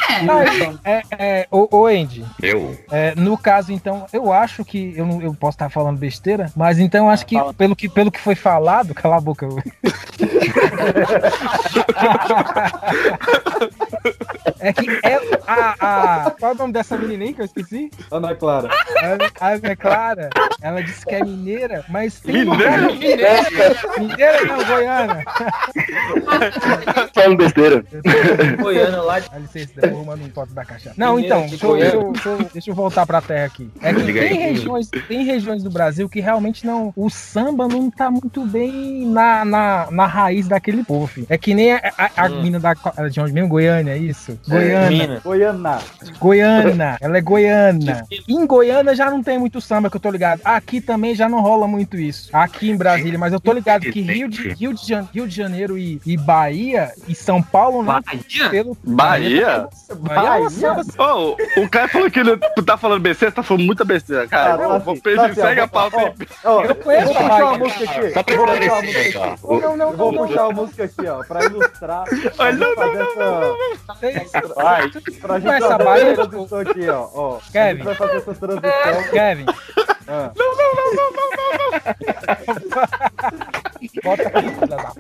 [0.09, 2.77] Ah, então, é, é, ô, ô, Andy, Eu.
[2.91, 4.93] é, no caso, então, eu acho que.
[4.97, 8.11] Eu, não, eu posso estar falando besteira, mas então eu acho que pelo, que pelo
[8.11, 9.49] que foi falado, cala a boca.
[14.63, 15.75] é que é a,
[16.27, 16.31] a.
[16.31, 17.91] Qual é o nome dessa menina aí que eu esqueci?
[18.11, 18.69] Ana Clara.
[19.41, 22.71] A Ana Clara, ela disse que é mineira, mas tem Mineira?
[22.83, 23.29] uma mineira.
[23.99, 25.23] Mineira não, goiana.
[27.15, 27.85] Falando besteira.
[28.61, 30.93] Goiânia lá de Dá licença, eu vou arrumando um pote da caixa.
[30.97, 33.71] Não, então, de deixa eu, deixa, eu, deixa eu- deixa eu voltar pra terra aqui.
[33.81, 34.35] É que tem aí.
[34.37, 36.93] regiões, tem regiões do Brasil que realmente não.
[36.97, 41.07] O samba não tá muito bem na, na, na raiz daquele povo.
[41.07, 41.27] filho.
[41.29, 42.43] É que nem a, a, a Hum.
[42.43, 42.75] mina da.
[43.11, 43.49] De onde mesmo?
[43.49, 44.39] Goiânia, é isso?
[44.53, 44.89] Goiânia.
[44.91, 45.21] Mina.
[45.25, 45.79] Goianá.
[46.19, 48.07] Goiana, ela é goiana.
[48.29, 50.41] Em Goiânia já não tem muito samba, que eu tô ligado.
[50.45, 52.29] Aqui também já não rola muito isso.
[52.33, 55.35] Aqui em Brasília, mas eu tô ligado que Rio de, Rio de, Jan- Rio de
[55.35, 58.01] Janeiro e, e Bahia e São Paulo, né?
[58.05, 58.49] Bahia?
[58.51, 59.69] Pelo, Bahia?
[60.01, 60.83] Bahia rola samba.
[60.99, 64.57] Ô, o cara falou que ele tá falando besteira, você tá falando muita besteira, cara.
[64.57, 66.13] Tá Eu vou assim, tá assim, segue a ó, pauta aí.
[66.45, 67.59] Ó, Eu conheço vou a Bahia.
[67.59, 68.11] música aqui.
[68.13, 69.25] Só pra esclarecer, música ó.
[69.25, 69.43] aqui.
[69.43, 72.05] Não, não, não, Eu vou não, puxar uma música aqui, ó, pra ilustrar.
[72.11, 73.95] Não, gente fazer essa.
[74.01, 74.91] Tem- Vai.
[75.21, 77.09] Pra gente essa transição aqui, ó.
[77.15, 77.39] ó.
[77.53, 77.83] Kevin.
[77.85, 79.11] vai fazer essa transição.
[79.11, 79.47] Kevin,
[80.09, 80.33] Ah.
[80.35, 80.63] bota
[82.33, 84.93] aqui, filha da-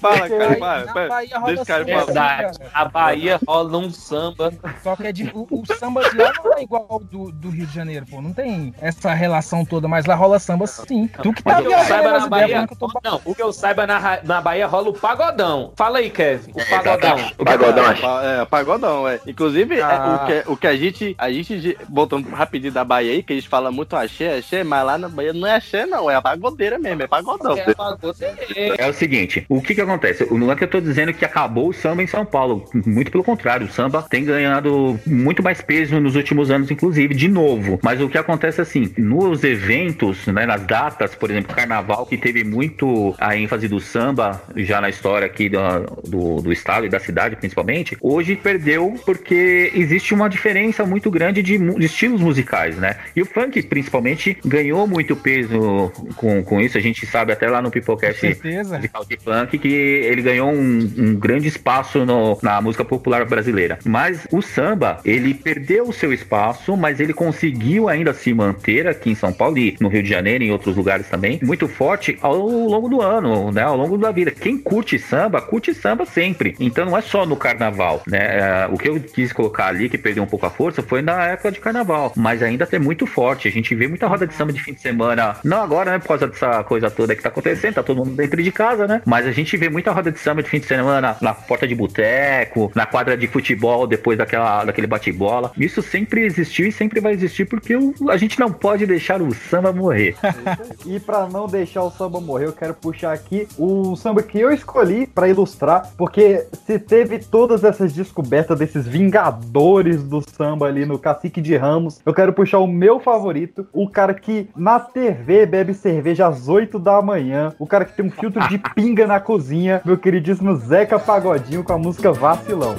[0.00, 0.84] Fala, cara, Aí, para.
[0.84, 1.08] na.
[1.08, 2.04] Bahia rola Deixa cara samba, falar.
[2.36, 2.58] Verdade.
[2.58, 2.70] cara.
[2.74, 4.52] A Bahia rola um samba.
[4.82, 7.50] Só que é de, o, o samba de lá não é igual ao do, do
[7.50, 8.20] Rio de Janeiro, pô.
[8.20, 11.08] Não tem essa relação toda, mas lá rola samba sim.
[11.22, 12.68] Tu que tá O que eu saiba na ideias, Bahia.
[12.78, 15.72] tô Não, o que eu saiba na, na Bahia rola o pagodão.
[15.76, 16.52] Fala aí, Kevin.
[16.52, 17.16] O pagodão.
[17.44, 18.00] Pagodão, acho.
[18.02, 19.20] Pa- É, pagodão, é.
[19.26, 20.20] Inclusive, é, Ah.
[20.22, 23.36] o, que, o que a gente, a gente, voltando rapidinho da Bahia aí, que a
[23.36, 26.22] gente fala muito axé, axé, mas lá na Bahia não é axé, não, é a
[26.22, 27.56] pagodeira mesmo, é pagodão.
[27.56, 28.29] É pagodeira.
[28.78, 30.26] É o seguinte, o que que acontece?
[30.30, 33.24] Não é que eu tô dizendo que acabou o samba em São Paulo, muito pelo
[33.24, 37.78] contrário, o samba tem ganhado muito mais peso nos últimos anos, inclusive, de novo.
[37.82, 42.44] Mas o que acontece assim, nos eventos, né, nas datas, por exemplo, carnaval, que teve
[42.44, 45.58] muito a ênfase do samba já na história aqui do,
[46.06, 51.42] do, do estado e da cidade, principalmente, hoje perdeu porque existe uma diferença muito grande
[51.42, 52.96] de, de estilos musicais, né?
[53.14, 56.78] E o funk, principalmente, ganhou muito peso com, com isso.
[56.78, 58.76] A gente sabe até lá no Pipocast certeza.
[58.76, 63.78] musical de funk que ele ganhou um, um grande espaço no- na música popular brasileira.
[63.84, 69.10] Mas o samba, ele perdeu o seu espaço, mas ele conseguiu ainda se manter aqui
[69.10, 72.18] em São Paulo e no Rio de Janeiro e em outros lugares também, muito forte
[72.20, 73.62] ao longo do ano, né?
[73.62, 74.30] Ao longo da vida.
[74.30, 76.54] Quem curte samba, curte samba sempre.
[76.60, 78.18] Então não é só no carnaval, né?
[78.38, 81.26] É, o que eu quis colocar ali, que perdeu um pouco a força, foi na
[81.26, 82.12] época de carnaval.
[82.16, 83.48] Mas ainda é muito forte.
[83.48, 85.36] A gente vê muita roda de samba de fim de semana.
[85.44, 85.98] Não agora, né?
[85.98, 89.02] Por causa dessa coisa toda que tá acontecendo, tá todo mundo dentro de casa, né?
[89.06, 91.74] Mas a gente vê muita roda de samba de fim de semana na porta de
[91.74, 95.52] boteco, na quadra de futebol, depois daquela, daquele bate-bola.
[95.56, 99.32] Isso sempre existiu e sempre vai existir porque o- a gente não pode deixar o
[99.34, 100.14] samba morrer.
[100.86, 104.50] E pra não deixar o samba morrer, eu quero puxar aqui o samba que eu
[104.50, 110.98] escolhi pra ilustrar, porque se teve todas essas descobertas desses vingadores do samba ali no
[110.98, 115.74] Cacique de Ramos, eu quero puxar o meu favorito, o cara que na TV bebe
[115.74, 119.82] cerveja às 8 da manhã, o cara que tem um filtro de pinga na cozinha,
[119.84, 122.74] meu queridíssimo Zeca Pagodinho com a música Vacilão.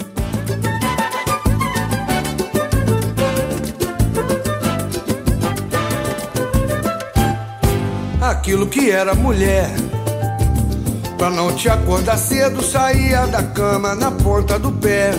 [8.20, 9.70] aquilo que era mulher.
[11.18, 15.12] Pra não te acordar cedo, saía da cama na ponta do pé.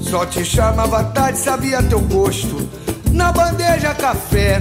[0.00, 2.68] Só te chamava tarde, sabia teu gosto.
[3.10, 4.60] Na bandeja, café,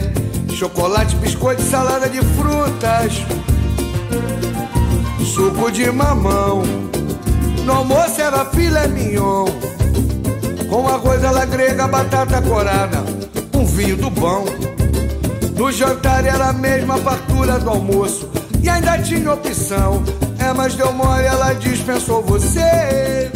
[0.49, 3.23] chocolate, biscoito, salada de frutas,
[5.25, 6.63] suco de mamão.
[7.65, 9.45] No almoço era filé mignon,
[10.69, 13.03] com arroz à la grega, batata corada,
[13.53, 14.45] um vinho do bom.
[15.55, 18.29] No jantar era a mesma fartura do almoço.
[18.61, 20.03] E ainda tinha opção.
[20.39, 23.31] É, mas deu mole, ela dispensou você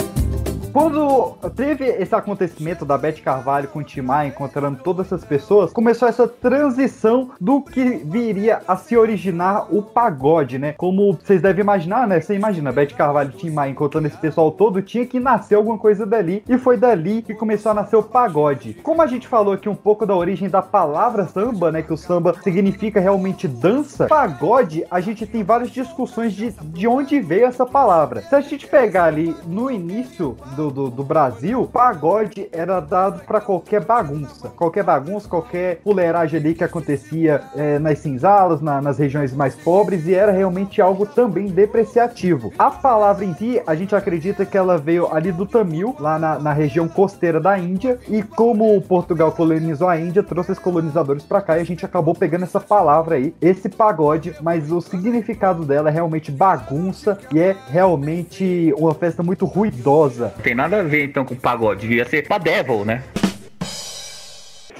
[0.76, 6.06] Quando teve esse acontecimento da Beth Carvalho com o Timar encontrando todas essas pessoas, começou
[6.06, 10.74] essa transição do que viria a se originar o pagode, né?
[10.74, 12.20] Como vocês devem imaginar, né?
[12.20, 16.06] Você imagina, Beth Carvalho e Timar encontrando esse pessoal todo, tinha que nascer alguma coisa
[16.06, 18.74] dali, e foi dali que começou a nascer o pagode.
[18.84, 21.84] Como a gente falou aqui um pouco da origem da palavra samba, né?
[21.84, 27.18] Que o samba significa realmente dança, pagode, a gente tem várias discussões de, de onde
[27.22, 28.24] veio essa palavra.
[28.24, 33.42] Se a gente pegar ali no início do, do, do Brasil, pagode era dado para
[33.42, 34.50] qualquer bagunça.
[34.50, 40.06] Qualquer bagunça, qualquer fuleiragem ali que acontecia é, nas cinzalas, na, nas regiões mais pobres,
[40.08, 42.52] e era realmente algo também depreciativo.
[42.58, 46.40] A palavra em si, a gente acredita que ela veio ali do Tamil, lá na,
[46.40, 51.42] na região costeira da Índia, e como Portugal colonizou a Índia, trouxe os colonizadores para
[51.42, 55.90] cá e a gente acabou pegando essa palavra aí, esse pagode, mas o significado dela
[55.90, 60.34] é realmente bagunça e é realmente uma festa muito ruidosa.
[60.55, 63.04] Não tem nada a ver então com pagode, devia ser pra Devil, né?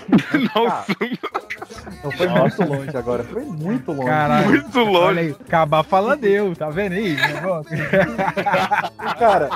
[2.04, 4.10] Não foi muito longe agora, foi muito longe.
[4.10, 4.66] Caralho.
[5.08, 7.16] Olha aí, acabar fala Deus, tá vendo aí?
[9.20, 9.50] Cara,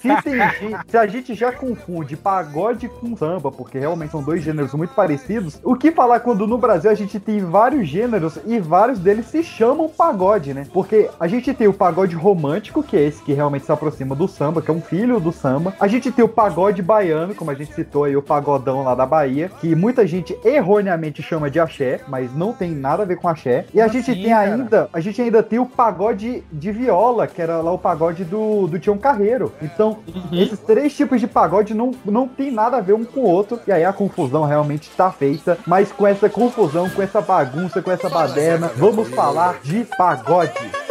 [0.00, 4.42] se, tem gente- se a gente já confunde pagode com samba, porque realmente são dois
[4.42, 8.58] gêneros muito parecidos, o que falar quando no Brasil a gente tem vários gêneros e
[8.58, 10.66] vários deles se chamam pagode, né?
[10.72, 14.28] Porque a gente tem o pagode romântico, que é esse que realmente se aproxima do
[14.28, 15.74] samba, que é um filho do samba.
[15.80, 19.06] A gente tem o pagode baiano, como a gente citou aí, o pagodão lá da
[19.06, 23.28] Bahia, que muita gente erroneamente chama de axé, mas não tem nada a ver com
[23.28, 23.66] axé.
[23.72, 24.54] E a Como gente assim, tem cara?
[24.54, 28.66] ainda, a gente ainda tem o pagode de viola, que era lá o pagode do,
[28.66, 29.52] do Tião Carreiro.
[29.62, 29.98] Então,
[30.32, 33.60] esses três tipos de pagode não, não tem nada a ver um com o outro.
[33.66, 35.58] E aí a confusão realmente está feita.
[35.66, 40.87] Mas com essa confusão, com essa bagunça, com essa baderna, vamos falar de pagode.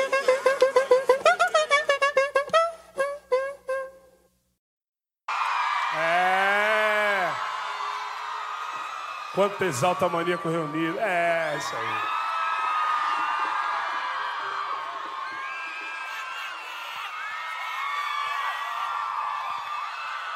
[9.37, 10.97] Quanto exalta maníaco reunido.
[10.99, 11.87] É, isso aí.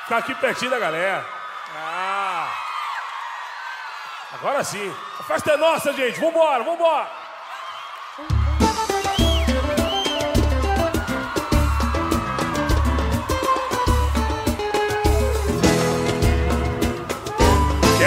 [0.04, 1.28] Ficar aqui pertinho da galera.
[1.76, 2.48] Ah.
[4.34, 4.96] Agora sim.
[5.20, 6.20] A festa é nossa, gente.
[6.20, 7.21] Vambora, vambora.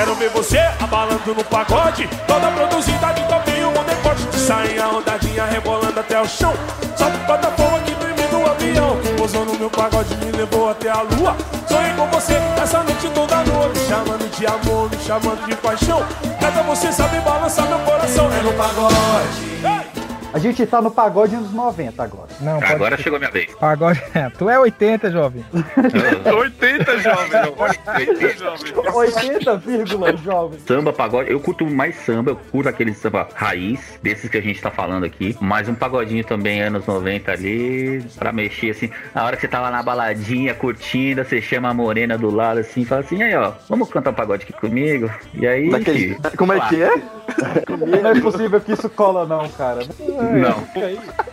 [0.05, 2.07] Quero ver você abalando no pagode.
[2.27, 4.23] Toda produzida de topinho, um decote.
[4.27, 6.53] De sainha rodadinha, rebolando até o chão.
[6.95, 8.99] Só de plataforma que dormi do avião.
[9.17, 11.35] Pousou no meu pagode, me levou até a lua.
[11.67, 13.79] Sonhei com você essa noite toda noite.
[13.79, 16.07] Me chamando de amor, me chamando de paixão.
[16.39, 18.31] Cada você sabe balançar meu coração.
[18.31, 19.54] É no pagode.
[20.35, 22.29] A gente tá no pagode anos 90 agora.
[22.41, 23.05] Não, pode Agora ser.
[23.05, 23.55] chegou a minha vez.
[23.55, 24.03] Pagode.
[24.37, 25.45] tu é 80, jovem.
[26.37, 27.31] 80, jovem.
[27.31, 27.65] não.
[27.65, 28.95] 80, jovem.
[28.95, 30.59] 80, vírgula, jovem.
[30.67, 34.61] Samba, pagode, eu curto mais samba, eu curto aquele samba raiz, desses que a gente
[34.61, 39.37] tá falando aqui, mas um pagodinho também, anos 90 ali, pra mexer assim, a hora
[39.37, 43.03] que você tá lá na baladinha, curtindo, você chama a morena do lado assim, fala
[43.03, 45.09] assim, aí ó, vamos cantar um pagode aqui comigo?
[45.35, 45.71] E aí...
[45.71, 46.91] Daquele- como é que é?
[47.87, 49.81] Não é possível que isso cola, não, cara.
[50.33, 50.65] Não.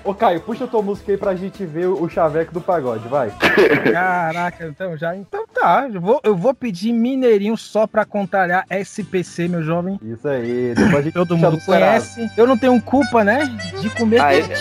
[0.04, 3.32] Ô, Caio, puxa tua música aí pra gente ver o chaveco do pagode, vai.
[3.92, 5.16] Caraca, então já.
[5.16, 5.88] Então tá.
[5.92, 10.00] Eu vou, eu vou pedir Mineirinho só pra contrariar SPC, meu jovem.
[10.04, 10.74] Isso aí.
[10.76, 12.30] Depois a gente Todo mundo conhece.
[12.36, 13.46] Eu não tenho culpa, né?
[13.80, 14.42] De comer Ah, é?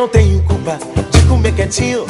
[0.00, 0.78] não tenho culpa
[1.10, 2.06] de comer quietinho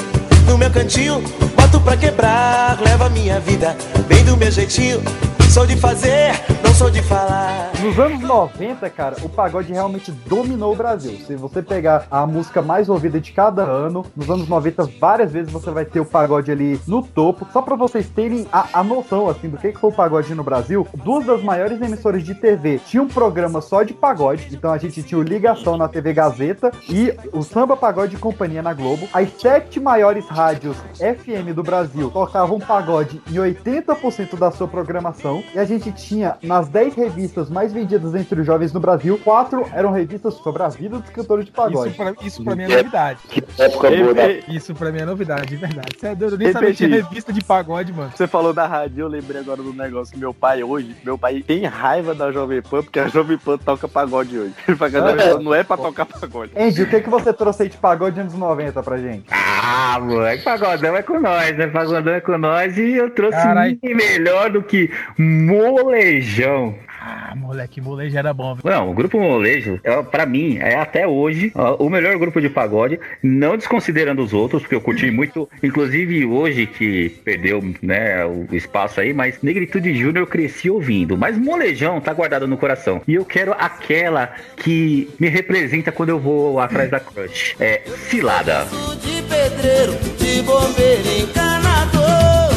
[0.47, 1.21] no meu cantinho.
[1.57, 3.77] Boto pra quebrar, leva minha vida
[4.07, 5.03] bem do meu jeitinho.
[5.51, 7.70] Sou de fazer, não sou de falar.
[7.83, 11.17] Nos anos 90, cara, o pagode realmente dominou o Brasil.
[11.27, 15.51] Se você pegar a música mais ouvida de cada ano, nos anos 90, várias vezes
[15.51, 17.47] você vai ter o pagode ali no topo.
[17.51, 20.45] Só pra vocês terem a, a noção, assim, do que, que foi o pagode no
[20.45, 24.49] Brasil, duas das maiores emissoras de TV tinham um programa só de pagode.
[24.53, 28.75] Então a gente tinha o Ligação na TV Gazeta e o Samba Pagode Companhia na
[28.75, 29.09] Globo.
[29.11, 35.43] As sete maiores rádios FM do Brasil tocavam pagode em 80% da sua programação.
[35.55, 39.67] E a gente tinha, nas 10 revistas mais vendidas entre os jovens no Brasil, quatro
[39.73, 41.91] eram revistas sobre a vida dos cantores de pagode.
[41.91, 43.21] Isso pra, isso pra mim é novidade.
[43.29, 44.29] Que época boa da...
[44.49, 45.89] Isso pra mim é novidade, de verdade.
[45.99, 47.09] Você é doido, eu nem sabia que tinha Repeti.
[47.09, 48.13] revista de pagode, mano.
[48.15, 51.65] Você falou da rádio, eu lembrei agora do negócio meu pai hoje, meu pai tem
[51.65, 54.55] raiva da Jovem Pan, porque a Jovem Pan toca pagode hoje.
[54.67, 56.53] Ele fala que a Jovem Pan não é pra tocar pagode.
[56.57, 59.25] Andy, o que, que você trouxe aí de pagode anos 90 pra gente?
[59.31, 61.67] Ah, moleque, pagodão é com nós, né?
[61.69, 63.79] Pagodão é com nós e eu trouxe Carai.
[63.83, 66.75] melhor do que Molejão.
[67.03, 68.77] Ah, moleque, molejo era bom, velho.
[68.77, 73.01] Não, o grupo Molejo, é, pra mim, é até hoje o melhor grupo de pagode,
[73.23, 79.01] não desconsiderando os outros, porque eu curti muito, inclusive hoje que perdeu né, o espaço
[79.01, 81.17] aí, mas Negritude Júnior eu cresci ouvindo.
[81.17, 83.01] Mas Molejão tá guardado no coração.
[83.09, 87.57] E eu quero aquela que me representa quando eu vou atrás da crush.
[87.59, 87.81] É
[88.11, 88.67] Cilada.
[89.01, 92.51] De pedreiro, de bombeiro, encanador.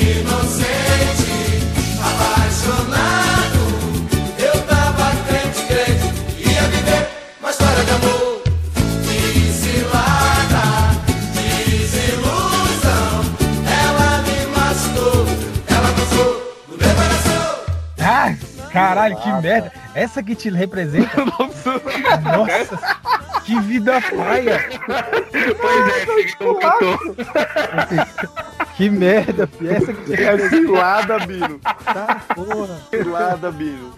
[0.00, 1.26] Inocente,
[1.98, 3.39] apaixonado.
[19.00, 19.72] Caralho, que merda.
[19.94, 21.24] Essa que te representa.
[21.24, 21.80] Nossa,
[23.44, 24.68] que vida paia.
[25.60, 26.98] Pois é, fiquei como cantor.
[28.80, 29.68] Que merda, fi.
[29.68, 31.58] Essa que te É cilada, Bino.
[31.84, 32.80] Tá, porra.
[32.88, 33.92] Cilada, Bino.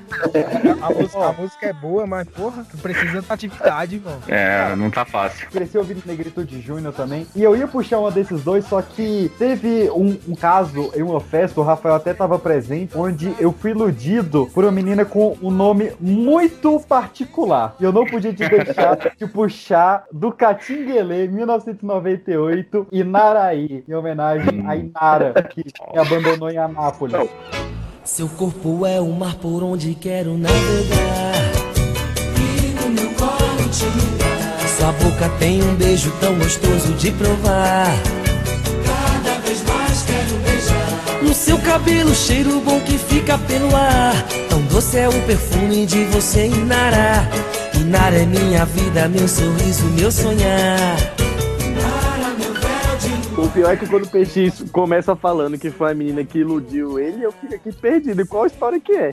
[0.82, 4.18] A música, a música é boa, mas, porra, tu precisa de atividade, irmão.
[4.26, 5.48] É, não tá fácil.
[5.50, 7.28] Cresci ouvindo Negritude Júnior também.
[7.36, 11.20] E eu ia puxar uma desses dois, só que teve um, um caso em uma
[11.20, 15.50] festa, o Rafael até tava presente, onde eu fui iludido por uma menina com um
[15.50, 17.76] nome muito particular.
[17.78, 24.76] E eu não podia te deixar de puxar do Catinguelê, 1998, Inaraí, em homenagem a
[24.76, 27.28] Inara, que me abandonou em Anápolis.
[28.04, 31.34] Seu corpo é o mar por onde quero navegar.
[32.36, 34.68] E no meu colo te ligar.
[34.76, 37.94] Sua boca tem um beijo tão gostoso de provar.
[38.86, 41.22] Cada vez mais quero beijar.
[41.22, 44.14] No seu cabelo, cheiro bom que fica pelo ar.
[44.48, 47.28] Tão doce é o perfume de você, Inara.
[47.74, 50.96] Inara é minha vida, meu sorriso, meu sonhar.
[53.36, 56.98] O pior é que quando o Peixe começa falando que foi a menina que iludiu
[56.98, 58.20] ele, eu fico aqui perdido.
[58.22, 59.12] E qual a história que é?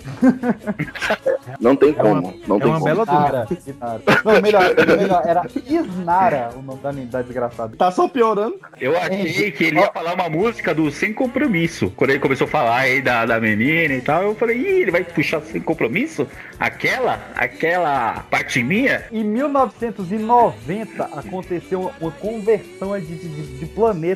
[1.60, 2.34] Não tem como.
[2.48, 2.86] Não É tem uma como.
[2.86, 4.02] bela Inara, Inara.
[4.26, 7.76] Não, melhor, melhor, era Isnara o nome da, da desgraçada.
[7.78, 8.56] Tá só piorando?
[8.80, 11.92] Eu achei que ele ia falar uma música do Sem Compromisso.
[11.96, 14.92] Quando ele começou a falar aí da, da menina e tal, eu falei, ih, ele
[14.92, 16.28] vai puxar Sem Compromisso?
[16.60, 17.20] Aquela?
[17.36, 19.04] Aquela parte minha?
[19.12, 24.09] Em 1990 aconteceu uma conversão de, de- de planeta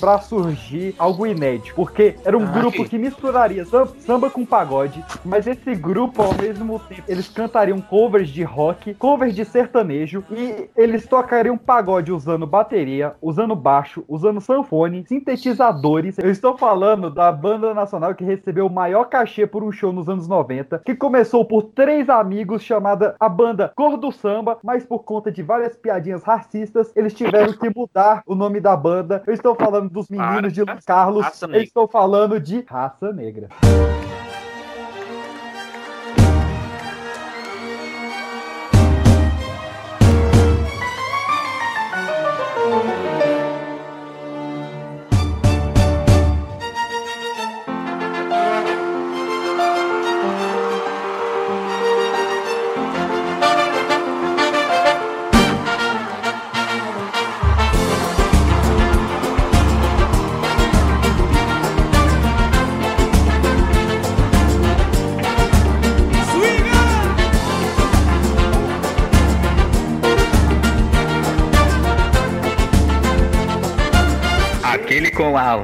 [0.00, 1.74] pra surgir algo inédito.
[1.74, 2.52] Porque era um Ai.
[2.60, 7.80] grupo que misturaria sam- samba com pagode, mas esse grupo, ao mesmo tempo, eles cantariam
[7.80, 14.40] covers de rock, covers de sertanejo, e eles tocariam pagode usando bateria, usando baixo, usando
[14.40, 16.18] sanfone, sintetizadores.
[16.18, 20.08] Eu estou falando da banda nacional que recebeu o maior cachê por um show nos
[20.08, 25.04] anos 90, que começou por três amigos, chamada a banda Cor do Samba, mas por
[25.04, 29.22] conta de várias piadinhas racistas, eles tiveram que mudar o nome da banda.
[29.28, 31.64] Eu estou falando dos meninos de Luiz Carlos, Raça eu Negra.
[31.66, 33.50] estou falando de Raça Negra.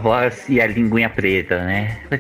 [0.05, 1.97] Voz e a linguinha preta, né?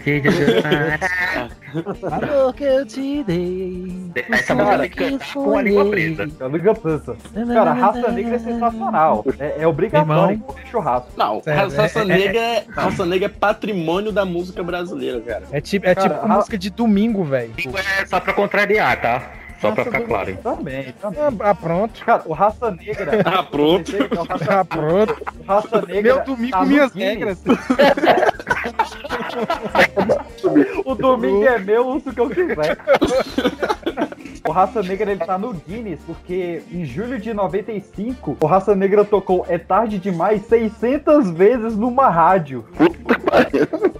[2.10, 4.10] Amor que eu te dei.
[4.32, 6.22] Essa música tem que cantar com a língua preta.
[6.40, 7.16] A língua preta.
[7.52, 9.24] Cara, Raça Negra é sensacional.
[9.38, 11.10] É, é obrigatório comer churrasco.
[11.16, 15.20] Não, É, raça, raça é, é, negra é, raça negra é patrimônio da música brasileira,
[15.20, 15.42] cara.
[15.52, 17.52] É tipo, é Cara, tipo a- música de domingo, velho.
[18.00, 19.30] É só pra contrariar, tá?
[19.60, 20.28] Só pra ficar claro.
[20.28, 20.36] aí.
[20.36, 21.20] Também, também.
[21.40, 22.04] Ah, pronto.
[22.04, 23.22] Cara, o Raça Negra.
[23.24, 23.92] Ah, pronto.
[23.92, 25.16] O Raça, Ah, pronto.
[25.46, 26.02] Raça Negra.
[26.02, 27.38] Meu domingo, tá minhas regras.
[30.84, 32.76] O domingo é meu, uso o que eu quiser.
[34.46, 39.02] O Raça Negra ele tá no Guinness porque em julho de 95 o Raça Negra
[39.02, 42.62] tocou É Tarde Demais 600 vezes numa rádio.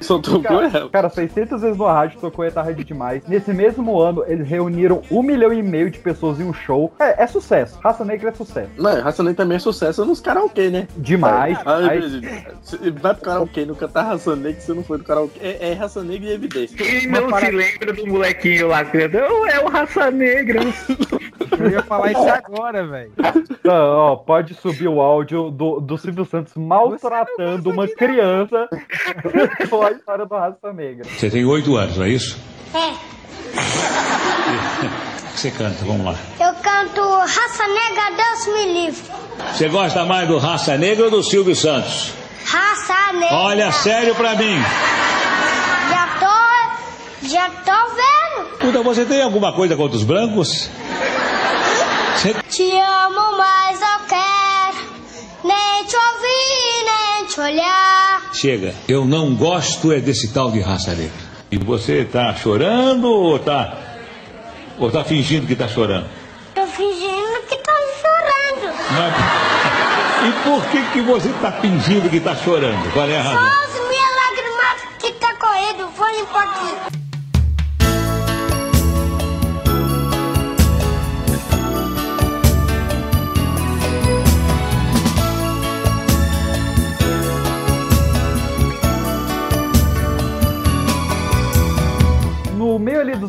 [0.02, 0.90] Só tocou Cara, ela.
[0.90, 3.22] cara, 600 vezes numa rádio tocou É Tarde Demais.
[3.26, 6.92] Nesse mesmo ano eles reuniram um milhão e meio de pessoas em um show.
[6.98, 7.78] É, é sucesso.
[7.82, 8.68] Raça Negra é sucesso.
[8.76, 10.86] Não, raça negra também é sucesso nos karaokê, né?
[10.98, 11.56] Demais.
[11.64, 12.44] Ai, demais.
[12.62, 15.38] Você vai pro karaokê, não cantar raça negra se você não foi do karaokê.
[15.40, 16.76] É, é raça negra e evidência.
[16.76, 20.33] Quem não se lembra do molequinho lá que "Oh, é o Raça Negra?
[21.58, 23.12] Eu ia falar isso agora, velho.
[23.68, 28.68] Ó, pode subir o áudio do, do Silvio Santos maltratando uma criança
[29.70, 31.04] com a história do Raça Negra.
[31.04, 32.38] Você tem oito anos, não é isso?
[32.74, 32.92] É,
[33.54, 35.84] O que você canta?
[35.84, 36.14] Vamos lá.
[36.40, 39.02] eu canto Raça Negra, Deus me livre.
[39.52, 42.12] Você gosta mais do Raça Negra ou do Silvio Santos?
[42.46, 43.36] Raça Negra.
[43.36, 44.56] Olha, sério pra mim.
[47.24, 48.58] Já tô, vendo.
[48.58, 50.68] Puta, você tem alguma coisa contra os brancos?
[52.16, 54.78] Você- Te amo, mas eu quero
[55.44, 58.22] nem te ouvir, nem te olhar.
[58.32, 58.74] Chega.
[58.88, 61.12] Eu não gosto é desse tal de raça negra.
[61.50, 63.76] E você tá chorando ou tá.
[64.78, 66.06] Ou tá fingindo que tá chorando?
[66.54, 68.74] Tô fingindo que tô chorando.
[68.90, 69.44] Mas-
[70.26, 72.90] E por que que você tá fingindo que tá chorando?
[72.92, 73.46] Qual é a Só razão?
[73.62, 77.03] as minhas lágrimas que tá correndo, foi um pouquinho.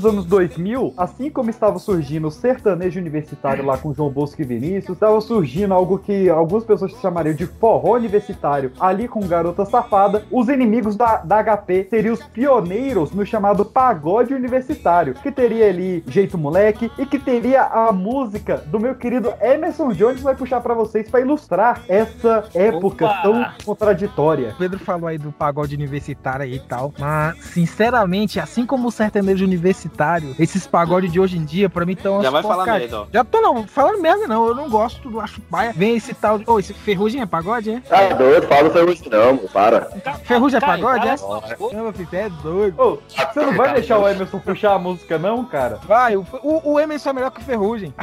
[0.06, 4.46] Dos anos 2000, assim como estava surgindo o sertanejo universitário lá com João Bosco e
[4.46, 10.24] Vinícius, estava surgindo algo que algumas pessoas chamariam de forró universitário ali com Garota Safada.
[10.30, 16.04] Os inimigos da, da HP seriam os pioneiros no chamado pagode universitário, que teria ali
[16.08, 20.76] Jeito Moleque e que teria a música do meu querido Emerson Jones vai puxar pra
[20.76, 23.22] vocês pra ilustrar essa época Opa!
[23.24, 24.52] tão contraditória.
[24.52, 29.44] O Pedro falou aí do pagode universitário e tal, mas sinceramente, assim como o sertanejo
[29.44, 29.95] universitário,
[30.40, 33.06] esses pagodes de hoje em dia, pra mim estão Já vai falar merda, ó.
[33.14, 35.74] Já tô não, falando merda não, eu não gosto, eu acho paia.
[35.74, 36.50] Vem esse tal de.
[36.50, 37.80] Ô, esse ferrugem é pagode, é?
[37.82, 39.90] Tá doido, fala do isso não, para.
[40.24, 41.54] Ferrugem é Cai, pagode, cala é?
[41.54, 41.76] a boca.
[41.76, 42.82] Não, meu filho, você é doido.
[42.82, 43.00] Ô,
[43.34, 45.80] você não vai deixar o Emerson puxar a música, não, cara?
[45.86, 47.94] Vai, o, o, o Emerson é melhor que o Ferrugem.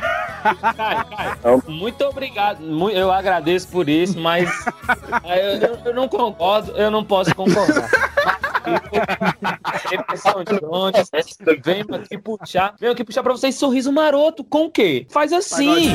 [1.69, 4.49] Muito obrigado, eu agradeço por isso, mas
[5.25, 7.89] é, eu, eu- eu não concordo, eu não posso concordar.
[9.91, 11.11] Emerson Jones,
[11.65, 15.07] vem aqui puxar, vem aqui puxar pra vocês sorriso maroto, com o quê?
[15.11, 15.87] Faz assim.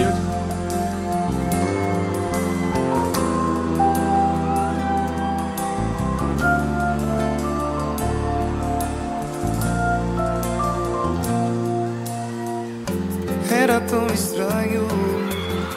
[13.51, 14.87] Era tão estranho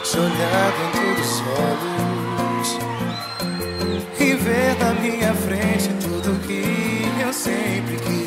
[0.04, 2.78] se olhar dentro dos olhos
[4.18, 8.20] e ver minha frente tudo que eu sempre quis.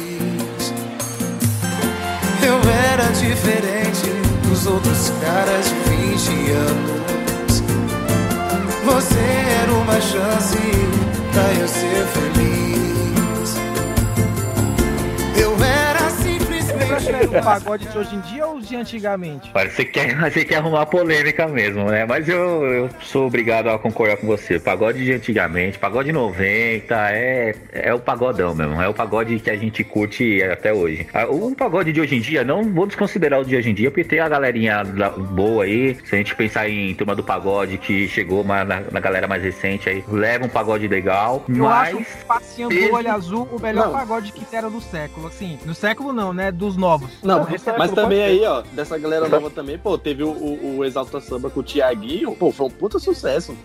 [2.46, 2.60] Eu
[2.92, 4.10] era diferente
[4.48, 7.64] dos outros caras de 20 anos.
[8.84, 9.20] Você
[9.62, 10.58] era uma chance
[11.32, 12.43] pra eu ser feliz.
[17.42, 19.50] Pagode de hoje em dia ou os de antigamente?
[19.54, 22.06] Parece que quer, você quer arrumar polêmica mesmo, né?
[22.06, 24.60] Mas eu, eu sou obrigado a concordar com você.
[24.60, 28.82] Pagode de antigamente, pagode 90, é, é o pagodão mesmo.
[28.82, 31.08] É o pagode que a gente curte até hoje.
[31.14, 33.90] Ah, O pagode de hoje em dia, não vou desconsiderar o de hoje em dia,
[33.90, 35.96] porque tem a galerinha boa aí.
[36.06, 39.90] Se a gente pensar em turma do pagode que chegou na, na galera mais recente
[39.90, 41.44] aí, leva um pagode legal.
[41.50, 41.96] Eu mas.
[41.96, 43.94] acho o Passinho do Mesmo- Olho Azul o melhor Não.
[43.94, 45.28] pagode que era do século.
[45.28, 46.52] Assim, no século não, né?
[46.52, 47.23] Dos novos.
[47.24, 50.78] Não, é mas século também aí, ó, dessa galera nova também, pô, teve o, o,
[50.78, 53.56] o Exalta Samba com o Tiaguinho, pô, foi um puta sucesso.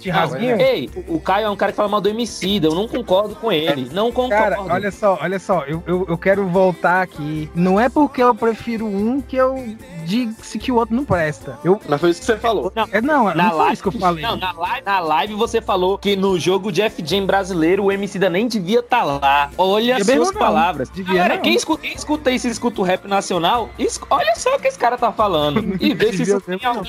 [0.59, 3.51] Ei, o Caio é um cara que fala mal do Emicida, eu não concordo com
[3.51, 3.89] ele.
[3.93, 4.57] Não concordo.
[4.57, 7.51] Cara, olha só, olha só, eu, eu, eu quero voltar aqui.
[7.55, 11.59] Não é porque eu prefiro um que eu disse que o outro não presta.
[11.65, 11.81] Eu...
[11.89, 12.73] Mas foi isso que você falou.
[12.75, 14.23] Não, é, não, na não foi live, isso que eu falei.
[14.23, 18.31] Não, na live, na live você falou que no jogo de F-Jam brasileiro o Emicida
[18.31, 19.51] nem devia estar lá.
[19.57, 20.39] Olha as suas não.
[20.39, 20.89] palavras.
[20.91, 21.39] Devia não.
[21.39, 23.48] quem escuta, quem escuta isso e escuta o rap nacional,
[24.11, 25.59] olha só o que esse cara tá falando.
[25.81, 26.83] E vê se isso tem algum...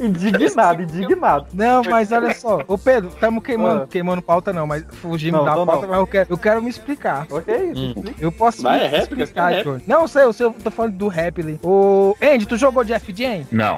[0.00, 1.46] Indignado, indignado.
[1.52, 2.60] Não, mas olha só.
[2.66, 3.86] Ô Pedro, estamos queimando, Ah.
[3.88, 5.88] queimando pauta não, mas fugindo Não, da pauta, não.
[5.88, 7.26] mas eu quero, eu quero me explicar.
[7.30, 7.94] Ok, Hum.
[8.18, 9.62] Eu posso Vai, me é rap, quer explicar.
[9.62, 9.82] Johnny.
[9.86, 11.58] Não, eu sei, eu sei, eu tô falando do rap ali.
[11.62, 13.46] Ô, Andy, tu jogou de FJ?
[13.50, 13.76] Não.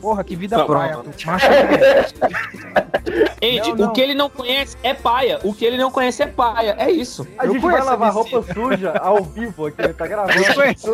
[0.00, 0.98] Porra, que vida Não, praia.
[3.42, 3.88] Andy, Não, não.
[3.88, 5.38] o que ele não conhece é paia.
[5.44, 6.74] O que ele não conhece é paia.
[6.78, 7.26] É isso.
[7.38, 10.38] A gente vai lavar roupa suja ao vivo aqui, ele tá gravando.
[10.38, 10.90] Eu conheço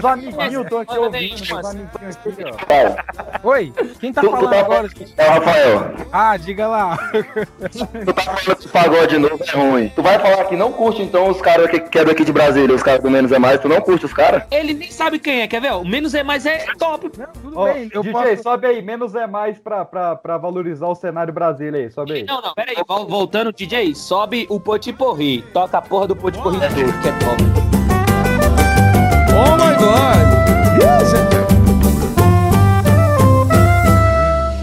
[0.00, 0.09] tá?
[0.10, 2.44] Amiguinhos estão aqui ouvindo, meus amiguinhos aqui,
[3.44, 3.48] ó.
[3.48, 4.88] Oi, quem tá Tu- tu falando tá- agora?
[5.16, 5.92] É o Rafael.
[6.12, 6.96] Ah, diga lá.
[8.04, 9.88] Tu tá falando que o pagode novo é ruim.
[9.94, 12.74] Tu vai falar que não curte então os caras que, que é daqui de Brasília,
[12.74, 14.42] os caras do Menos é Mais, tu não curte os caras?
[14.50, 15.72] Ele nem sabe quem é, quer ver?
[15.72, 17.10] O menos é mais é top.
[17.54, 20.94] Ó, bem, eu DJ, posso- sobe aí, menos é mais pra, pra, pra valorizar o
[20.94, 22.24] cenário Brasília aí, sobe aí.
[22.24, 25.42] Não, não, pera aí, vol- voltando, DJ, sobe o Potiporri.
[25.52, 27.79] Toca a porra do Potiporri todo, que é top.
[29.80, 30.40] God!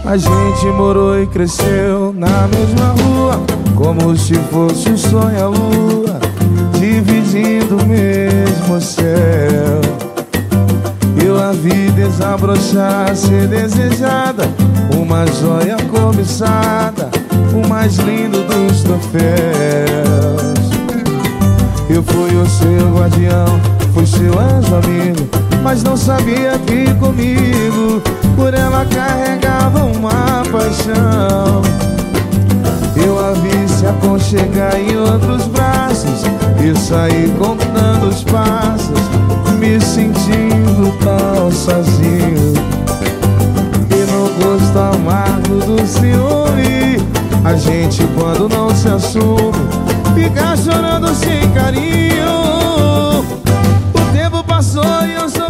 [0.08, 3.42] A gente morou e cresceu na mesma rua,
[3.76, 6.18] como se fosse um sonho a lua,
[6.80, 9.82] dividindo o mesmo céu.
[11.22, 14.44] Eu a vi desabrochar, ser desejada,
[14.96, 17.10] uma joia cobiçada,
[17.52, 19.18] o mais lindo dos troféus.
[21.90, 23.60] Eu fui o seu guardião,
[23.92, 25.28] fui seu anjo amigo,
[25.62, 28.00] mas não sabia que comigo
[28.36, 31.62] por ela carregava uma paixão.
[32.96, 36.22] Eu a vi se aconchegar em outros braços
[36.60, 39.00] e saí contando os passos,
[39.58, 42.54] me sentindo tão sozinho.
[43.90, 46.98] E no gosto amargo do ciúme,
[47.44, 49.52] a gente quando não se assume,
[50.14, 52.37] fica chorando sem carinho.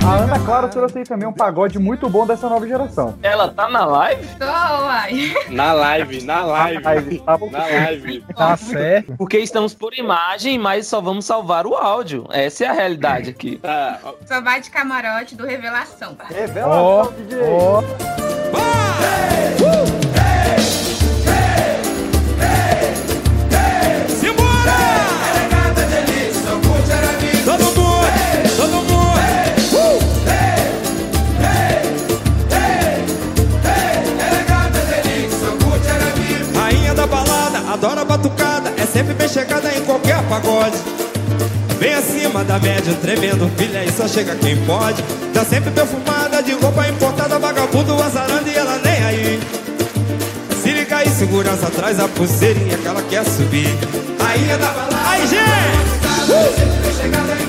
[0.09, 3.19] A Ana Clara trouxe aí também um pagode muito bom dessa nova geração.
[3.23, 4.27] Ela tá na live?
[4.39, 5.35] Tô, uai.
[5.51, 6.83] Na live, na live.
[6.83, 7.51] Live, tá bom.
[7.51, 8.25] Na live.
[8.35, 9.15] Tá certo.
[9.19, 12.27] Porque estamos por imagem, mas só vamos salvar o áudio.
[12.31, 13.59] Essa é a realidade aqui.
[13.59, 16.17] Tá, ó, Só vai de camarote do Revelação.
[16.27, 17.39] Revelação, Ó, DJ.
[17.43, 17.83] ó.
[19.58, 19.58] Todo
[38.19, 40.77] batucada, é sempre bem chegada em qualquer pagode.
[41.79, 45.03] Bem acima da média, tremendo, filha, e só chega quem pode.
[45.33, 49.41] Tá sempre perfumada, de roupa importada, vagabundo, azarando e ela nem aí.
[50.61, 53.69] Se liga aí, segurança, traz a pulseirinha que ela quer subir.
[54.21, 54.97] Rainha da balada.
[55.09, 55.99] Aí, gente!
[57.45, 57.48] A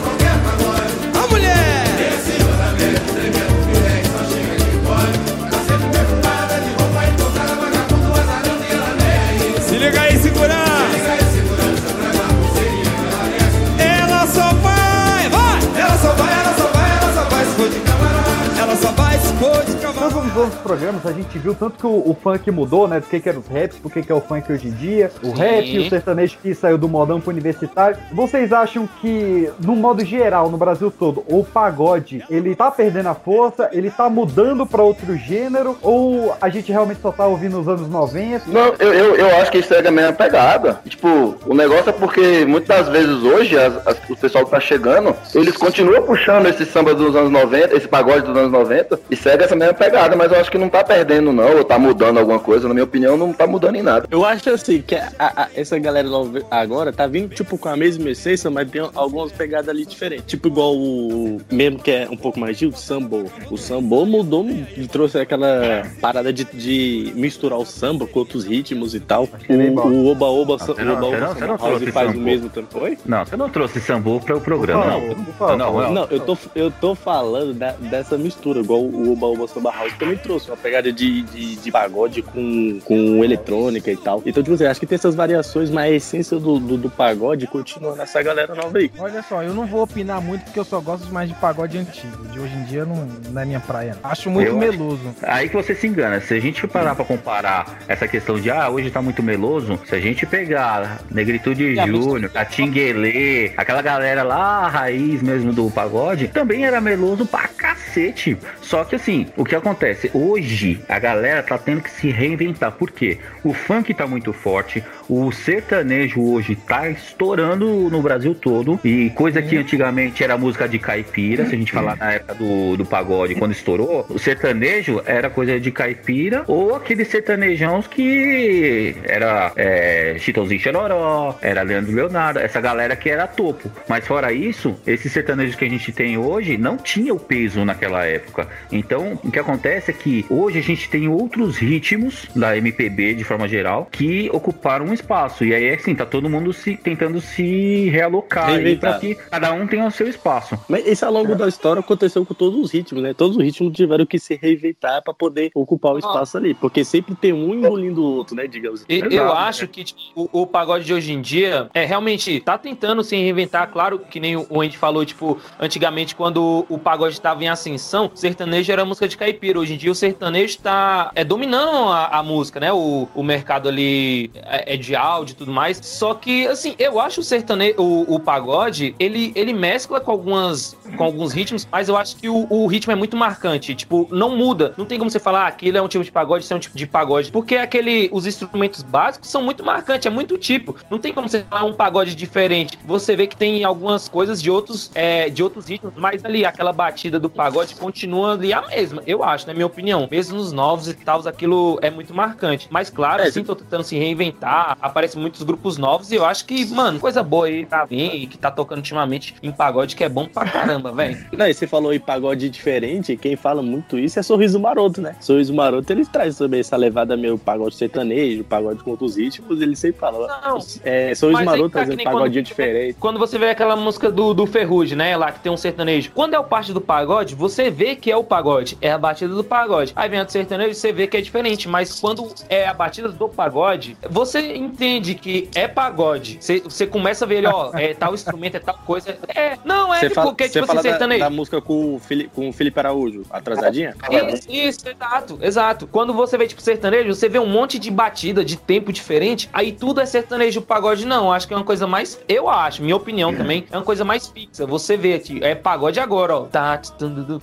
[20.39, 22.99] vamos outros programas a gente viu tanto que o, o funk mudou, né?
[22.99, 25.11] Do que, que era os raps, do que, que é o funk hoje em dia.
[25.21, 25.33] O Sim.
[25.33, 27.97] rap, o sertanejo que saiu do modão pro universitário.
[28.13, 33.15] Vocês acham que, no modo geral, no Brasil todo, o pagode, ele tá perdendo a
[33.15, 37.67] força, ele tá mudando pra outro gênero, ou a gente realmente só tá ouvindo nos
[37.67, 38.43] anos 90?
[38.47, 40.79] Não, eu, eu, eu acho que segue a mesma pegada.
[40.87, 45.13] Tipo, o negócio é porque muitas vezes hoje as- as- o pessoal que tá chegando,
[45.35, 49.43] eles continuam puxando esse samba dos anos 90, esse pagode dos anos 90, e segue
[49.43, 52.39] essa mesma pegada, mas eu acho que não tá perdendo não, ou tá mudando alguma
[52.39, 54.07] coisa, na minha opinião, não tá mudando em nada.
[54.11, 57.75] Eu acho assim, que a- a- essa galera nova agora tá vindo, tipo, com a
[57.77, 60.25] mesma essência, mas tem algumas pegadas ali diferentes.
[60.25, 61.39] Tipo, igual o.
[61.51, 63.25] Mesmo que é um pouco mais de o samba.
[63.49, 68.93] O samba mudou e trouxe aquela parada de, de misturar o samba com outros ritmos
[68.95, 69.27] e tal.
[69.49, 69.53] O,
[69.87, 71.91] o Oba Oba Você o não- Oba você Oba não- você não Samba House trouxe
[71.91, 72.23] faz o sambo.
[72.23, 72.79] mesmo tempo.
[72.83, 72.97] Oi?
[73.05, 75.91] Não, você não trouxe sambu para o programa, não.
[75.91, 79.93] Não, eu tô, eu tô falando da- dessa mistura, igual o Oba Oba Samba House
[79.97, 84.21] também trouxe, uma pegada de, de, de pagode com, com eletrônica e tal.
[84.25, 87.47] Então, tipo assim, acho que tem essas variações, mas a essência do, do, do pagode
[87.47, 88.91] continua nessa galera nova aí.
[88.97, 92.27] Olha só, eu não vou opinar muito porque eu só gosto mais de pagode antigo.
[92.31, 93.97] De hoje em dia não, não é minha praia.
[94.03, 95.01] Acho muito Eu acho- meloso.
[95.23, 96.19] Aí que você se engana.
[96.21, 99.95] Se a gente parar pra comparar essa questão de ah, hoje tá muito meloso, se
[99.95, 105.51] a gente pegar Negritude E a Júnior, a Tinguelê, aquela galera lá, a raiz mesmo
[105.53, 108.37] do pagode, também era meloso pra cacete.
[108.61, 110.08] Só que assim, o que acontece?
[110.13, 112.71] Hoje a galera tá tendo que se reinventar.
[112.71, 113.17] Por quê?
[113.43, 118.79] O funk tá muito forte, o sertanejo hoje tá estourando no Brasil todo.
[118.83, 122.77] E coisa que antigamente era música de caipira, se a gente falar na época do,
[122.77, 129.51] do pagode, quando estourou, o sertanejo era coisa de caipira ou aqueles sertanejão que era
[129.55, 133.71] é, Chitãozinho Chororó, era Leandro Leonardo, essa galera que era topo.
[133.87, 138.05] Mas fora isso, esses sertanejos que a gente tem hoje não tinha o peso naquela
[138.05, 138.47] época.
[138.71, 143.23] Então, o que acontece é que hoje a gente tem outros ritmos da MPB de
[143.23, 145.43] forma geral que ocuparam um espaço.
[145.45, 149.85] E aí, assim, tá todo mundo se tentando se realocar pra que cada um tenha
[149.85, 150.57] o seu espaço.
[150.67, 153.13] Mas isso ao longo da história aconteceu com todos os ritmos, né?
[153.13, 156.53] Todos os ritmos tiveram que se reinventar pra poder ocupar o espaço ali.
[156.53, 158.47] Porque sempre tem um engolindo o outro, né?
[158.47, 158.85] Digamos.
[158.87, 162.57] E- Eu acho que tipo, o, o pagode de hoje em dia é realmente tá
[162.57, 167.43] tentando se reinventar, claro, que nem o Andy falou, tipo, antigamente quando o pagode estava
[167.43, 169.59] em ascensão, sertanejo era música de caipira.
[169.59, 172.71] Hoje em dia o sertanejo tá é, dominando a, a música, né?
[172.71, 175.79] O, o mercado ali é, é de áudio e tudo mais.
[175.81, 180.77] Só que, assim, eu acho o sertanejo, o, o pagode, ele, ele mescla com algumas
[180.97, 183.73] com alguns ritmos, mas eu acho que o, o ritmo é muito marcante.
[183.73, 184.73] Tipo, não muda.
[184.77, 186.59] Não tem como você falar, ah, aquilo é um tipo de pagode, isso é um
[186.59, 187.31] tipo de pagode.
[187.31, 190.75] Porque aquele, os instrumentos básicos são muito marcantes, é muito tipo.
[190.89, 192.77] Não tem como você falar um pagode diferente.
[192.85, 196.73] Você vê que tem algumas coisas de outros, é, de outros ritmos, mas ali, aquela
[196.73, 200.07] batida do pagode continua ali a mesma, eu acho, na minha opinião.
[200.09, 202.67] Mesmo nos novos e tal, aquilo é muito marcante.
[202.69, 204.77] Mas claro, sim, tô tentando se reinventar.
[204.81, 208.27] Aparecem muitos grupos novos e eu acho que, mano, coisa boa aí tá vindo e
[208.27, 211.17] que tá tocando ultimamente em pagode, que é bom pra caramba, velho.
[211.31, 215.15] Não, e você falou em pagode diferente, quem fala muito isso é Sorriso Maroto, né?
[215.19, 219.75] Sorriso Maroto, ele traz também essa levada meio pagode sertanejo, pagode com outros ritmos, ele
[219.75, 220.27] sempre fala.
[220.43, 222.97] Não, é, Sorriso aí Maroto tá trazendo pagodinho quando- diferente.
[222.99, 225.15] Quando você vê aquela música do, do Ferrugem, né?
[225.15, 226.11] Lá que tem um sertanejo.
[226.13, 228.77] Quando é o parte do pagode, você vê que é o pagode.
[228.81, 229.58] É a batida do pagode.
[229.95, 231.67] Aí vem a do sertanejo, você vê que é diferente.
[231.67, 236.37] Mas quando é a batida do pagode, você entende que é pagode.
[236.39, 239.17] Você, você começa a ver ele, ó, é tal instrumento, é tal coisa.
[239.27, 241.19] É, não, é Você fala, porque, tipo assim, fala da, sertanejo.
[241.19, 243.95] da música com o, Fili, com o Felipe Araújo, atrasadinha?
[244.09, 245.87] Isso, isso, exato, exato.
[245.87, 249.71] Quando você vê, tipo, sertanejo, você vê um monte de batida, de tempo diferente, aí
[249.71, 251.31] tudo é sertanejo pagode, não.
[251.31, 254.27] Acho que é uma coisa mais, eu acho, minha opinião também, é uma coisa mais
[254.27, 254.65] fixa.
[254.65, 256.41] Você vê aqui, é pagode agora, ó.
[256.45, 256.79] Tá,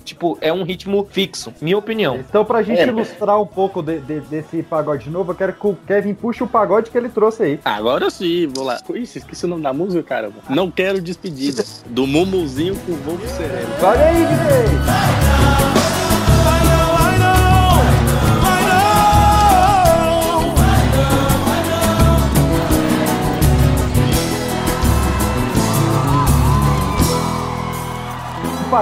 [0.03, 2.06] tipo, é um ritmo fixo, minha opinião.
[2.15, 2.87] Então, pra gente É.
[2.87, 6.47] ilustrar um pouco de- de- desse pagode novo, eu quero que o Kevin puxe o
[6.47, 7.59] pagode que ele trouxe aí.
[7.65, 8.79] Agora sim, vou lá.
[8.93, 10.31] Ixi, esqueci o nome da música, cara.
[10.49, 11.63] Não quero despedida.
[11.87, 13.67] Do Mumuzinho com o Voo Sereno.
[13.79, 16.16] Vai aí, DJ!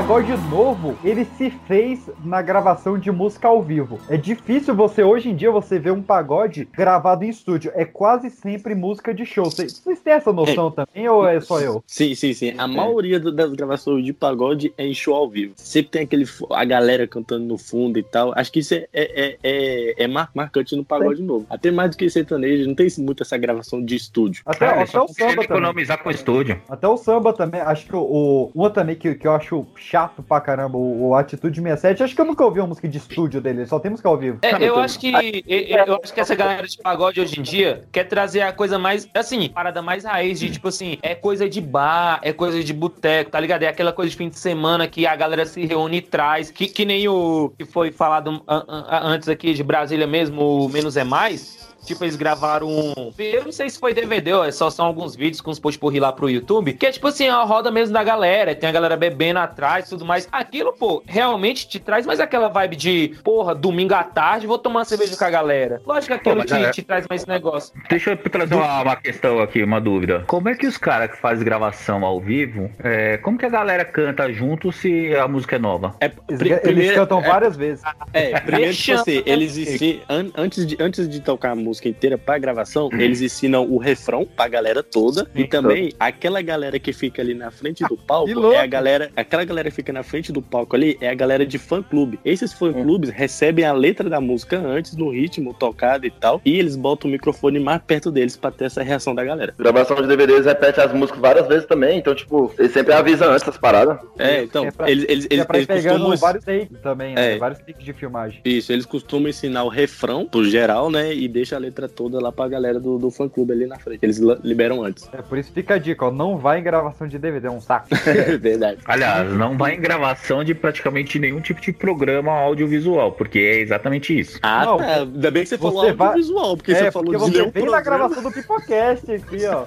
[0.08, 4.00] Pagode novo, ele se fez na gravação de música ao vivo.
[4.08, 7.72] É difícil você, hoje em dia, você ver um pagode gravado em estúdio.
[7.74, 9.46] É quase sempre música de show.
[9.46, 11.84] Vocês têm essa noção também ou é só eu?
[11.88, 12.54] Sim, sim, sim.
[12.56, 15.54] A maioria do- das gravações de pagode é em show ao vivo.
[15.56, 18.32] Sempre tem aquele a galera cantando no fundo e tal.
[18.36, 21.48] Acho que isso é, é, é, é, é mar- marcante no pagode novo.
[21.50, 24.44] Até mais do que sertanejo, não tem muito essa gravação de estúdio.
[24.46, 25.44] Até, até o samba também.
[25.46, 26.62] economizar com o estúdio.
[26.70, 29.95] Até o samba também, acho que o, o uma também que, que eu acho chato
[30.28, 32.04] pra caramba, o, o Atitude 67.
[32.04, 34.40] Acho que eu nunca ouvi uma música de estúdio dele, só tem música ao vivo.
[34.42, 35.12] É, eu acho que
[35.48, 38.78] eu, eu acho que essa galera de pagode hoje em dia quer trazer a coisa
[38.78, 42.74] mais assim, parada mais raiz de tipo assim, é coisa de bar, é coisa de
[42.74, 43.64] boteco, tá ligado?
[43.64, 46.68] É aquela coisa de fim de semana que a galera se reúne e traz, que,
[46.68, 50.98] que nem o que foi falado an- an- antes aqui de Brasília mesmo, o Menos
[50.98, 51.75] é Mais.
[51.86, 53.12] Tipo, eles gravaram um.
[53.18, 55.80] Eu não sei se foi DVD, ó, é só são alguns vídeos com os posts
[55.80, 56.74] por lá pro YouTube.
[56.74, 58.54] Que é tipo assim, a roda mesmo da galera.
[58.56, 60.28] Tem a galera bebendo atrás e tudo mais.
[60.32, 64.80] Aquilo, pô, realmente te traz mais aquela vibe de, porra, domingo à tarde, vou tomar
[64.80, 65.82] uma cerveja com a galera.
[65.86, 67.74] Lógico que aquilo mas te, é- te traz mais esse negócio.
[67.90, 70.24] Deixa eu trazer uma, uma questão aqui, uma dúvida.
[70.28, 73.86] Como é que os caras que fazem gravação ao vivo, é, como que a galera
[73.86, 75.96] canta junto se a música é nova?
[76.02, 77.84] É, Eles, eles cantam várias vezes.
[78.14, 81.75] É, primeiro, tipo Deixa- assim, eles ensinam, an- antes de, antes de tocar a música
[81.84, 85.28] inteira pra gravação, eles ensinam o refrão pra galera toda.
[85.36, 89.44] E também, aquela galera que fica ali na frente do palco, é a galera, aquela
[89.44, 92.20] galera que fica na frente do palco ali, é a galera de fã-clube.
[92.24, 96.76] Esses fã-clubes recebem a letra da música antes, no ritmo, tocado e tal, e eles
[96.76, 99.54] botam o microfone mais perto deles pra ter essa reação da galera.
[99.58, 103.30] Gravação de DVD, eles repetem as músicas várias vezes também, então, tipo, eles sempre avisam
[103.32, 103.98] antes essas paradas.
[104.18, 106.18] É, então, É pra- eles, eles, é eles, pra ir eles costumam...
[106.18, 107.34] vários takes também, né?
[107.34, 107.38] É.
[107.38, 108.42] Vários takes de filmagem.
[108.46, 111.14] Isso, eles costumam ensinar o refrão pro geral, né?
[111.14, 114.00] E deixa a letra toda lá pra galera do, do fã clube ali na frente.
[114.02, 115.10] Eles liberam antes.
[115.14, 116.12] É por isso fica a dica, ó.
[116.12, 117.88] Não vai em gravação de DVD, é um saco.
[118.40, 118.80] Verdade.
[118.86, 124.18] Aliás, não vai em gravação de praticamente nenhum tipo de programa audiovisual, porque é exatamente
[124.18, 124.40] isso.
[124.42, 124.96] Ah, Não, tá.
[124.98, 127.52] Ainda bem que você falou você vai- audiovisual, porque é, você falou porque de você
[127.52, 129.66] vem na gravação do Pipocast aqui, ó.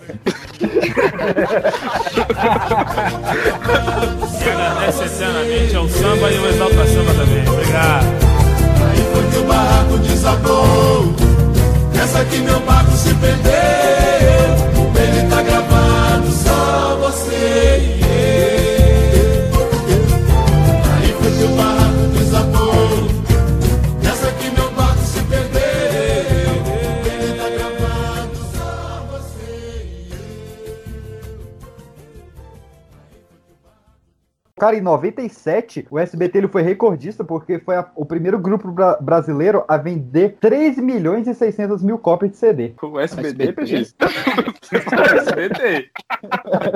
[4.39, 7.49] Que agradece eternamente ao samba e o exalta samba também.
[7.49, 8.07] Obrigado.
[8.91, 11.28] Aí foi que o barraco desabou.
[12.03, 13.53] Essa que meu barco se perdeu.
[14.95, 18.68] Ele tá gravado, só você e eu.
[34.59, 38.99] Cara, em 97, o SBT ele foi recordista porque foi a- o primeiro grupo bra-
[39.01, 42.73] brasileiro a vender 3 milhões e 600 mil cópias de CD.
[42.83, 43.95] O SBT, PX?
[44.73, 45.91] SBT.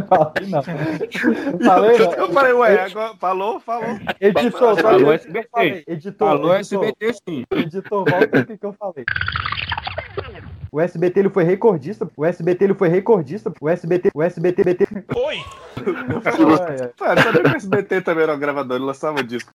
[0.09, 0.63] Falei não.
[1.65, 2.13] Falei não.
[2.15, 3.99] Eu falei, ué, agora falou, falou.
[4.21, 5.39] Editor, Falou o SBT.
[5.39, 5.85] eu falei.
[5.87, 6.85] Editor, Falou editor.
[6.85, 7.45] SBT sim.
[7.51, 9.05] Editor, volta o que eu falei.
[10.73, 14.87] O SBT ele foi recordista, o SBT ele foi recordista, o SBT, o SBT, BT.
[15.15, 15.45] Oi!
[16.97, 19.53] Cara, sabia que o SBT também era um gravador, ele lançava disco.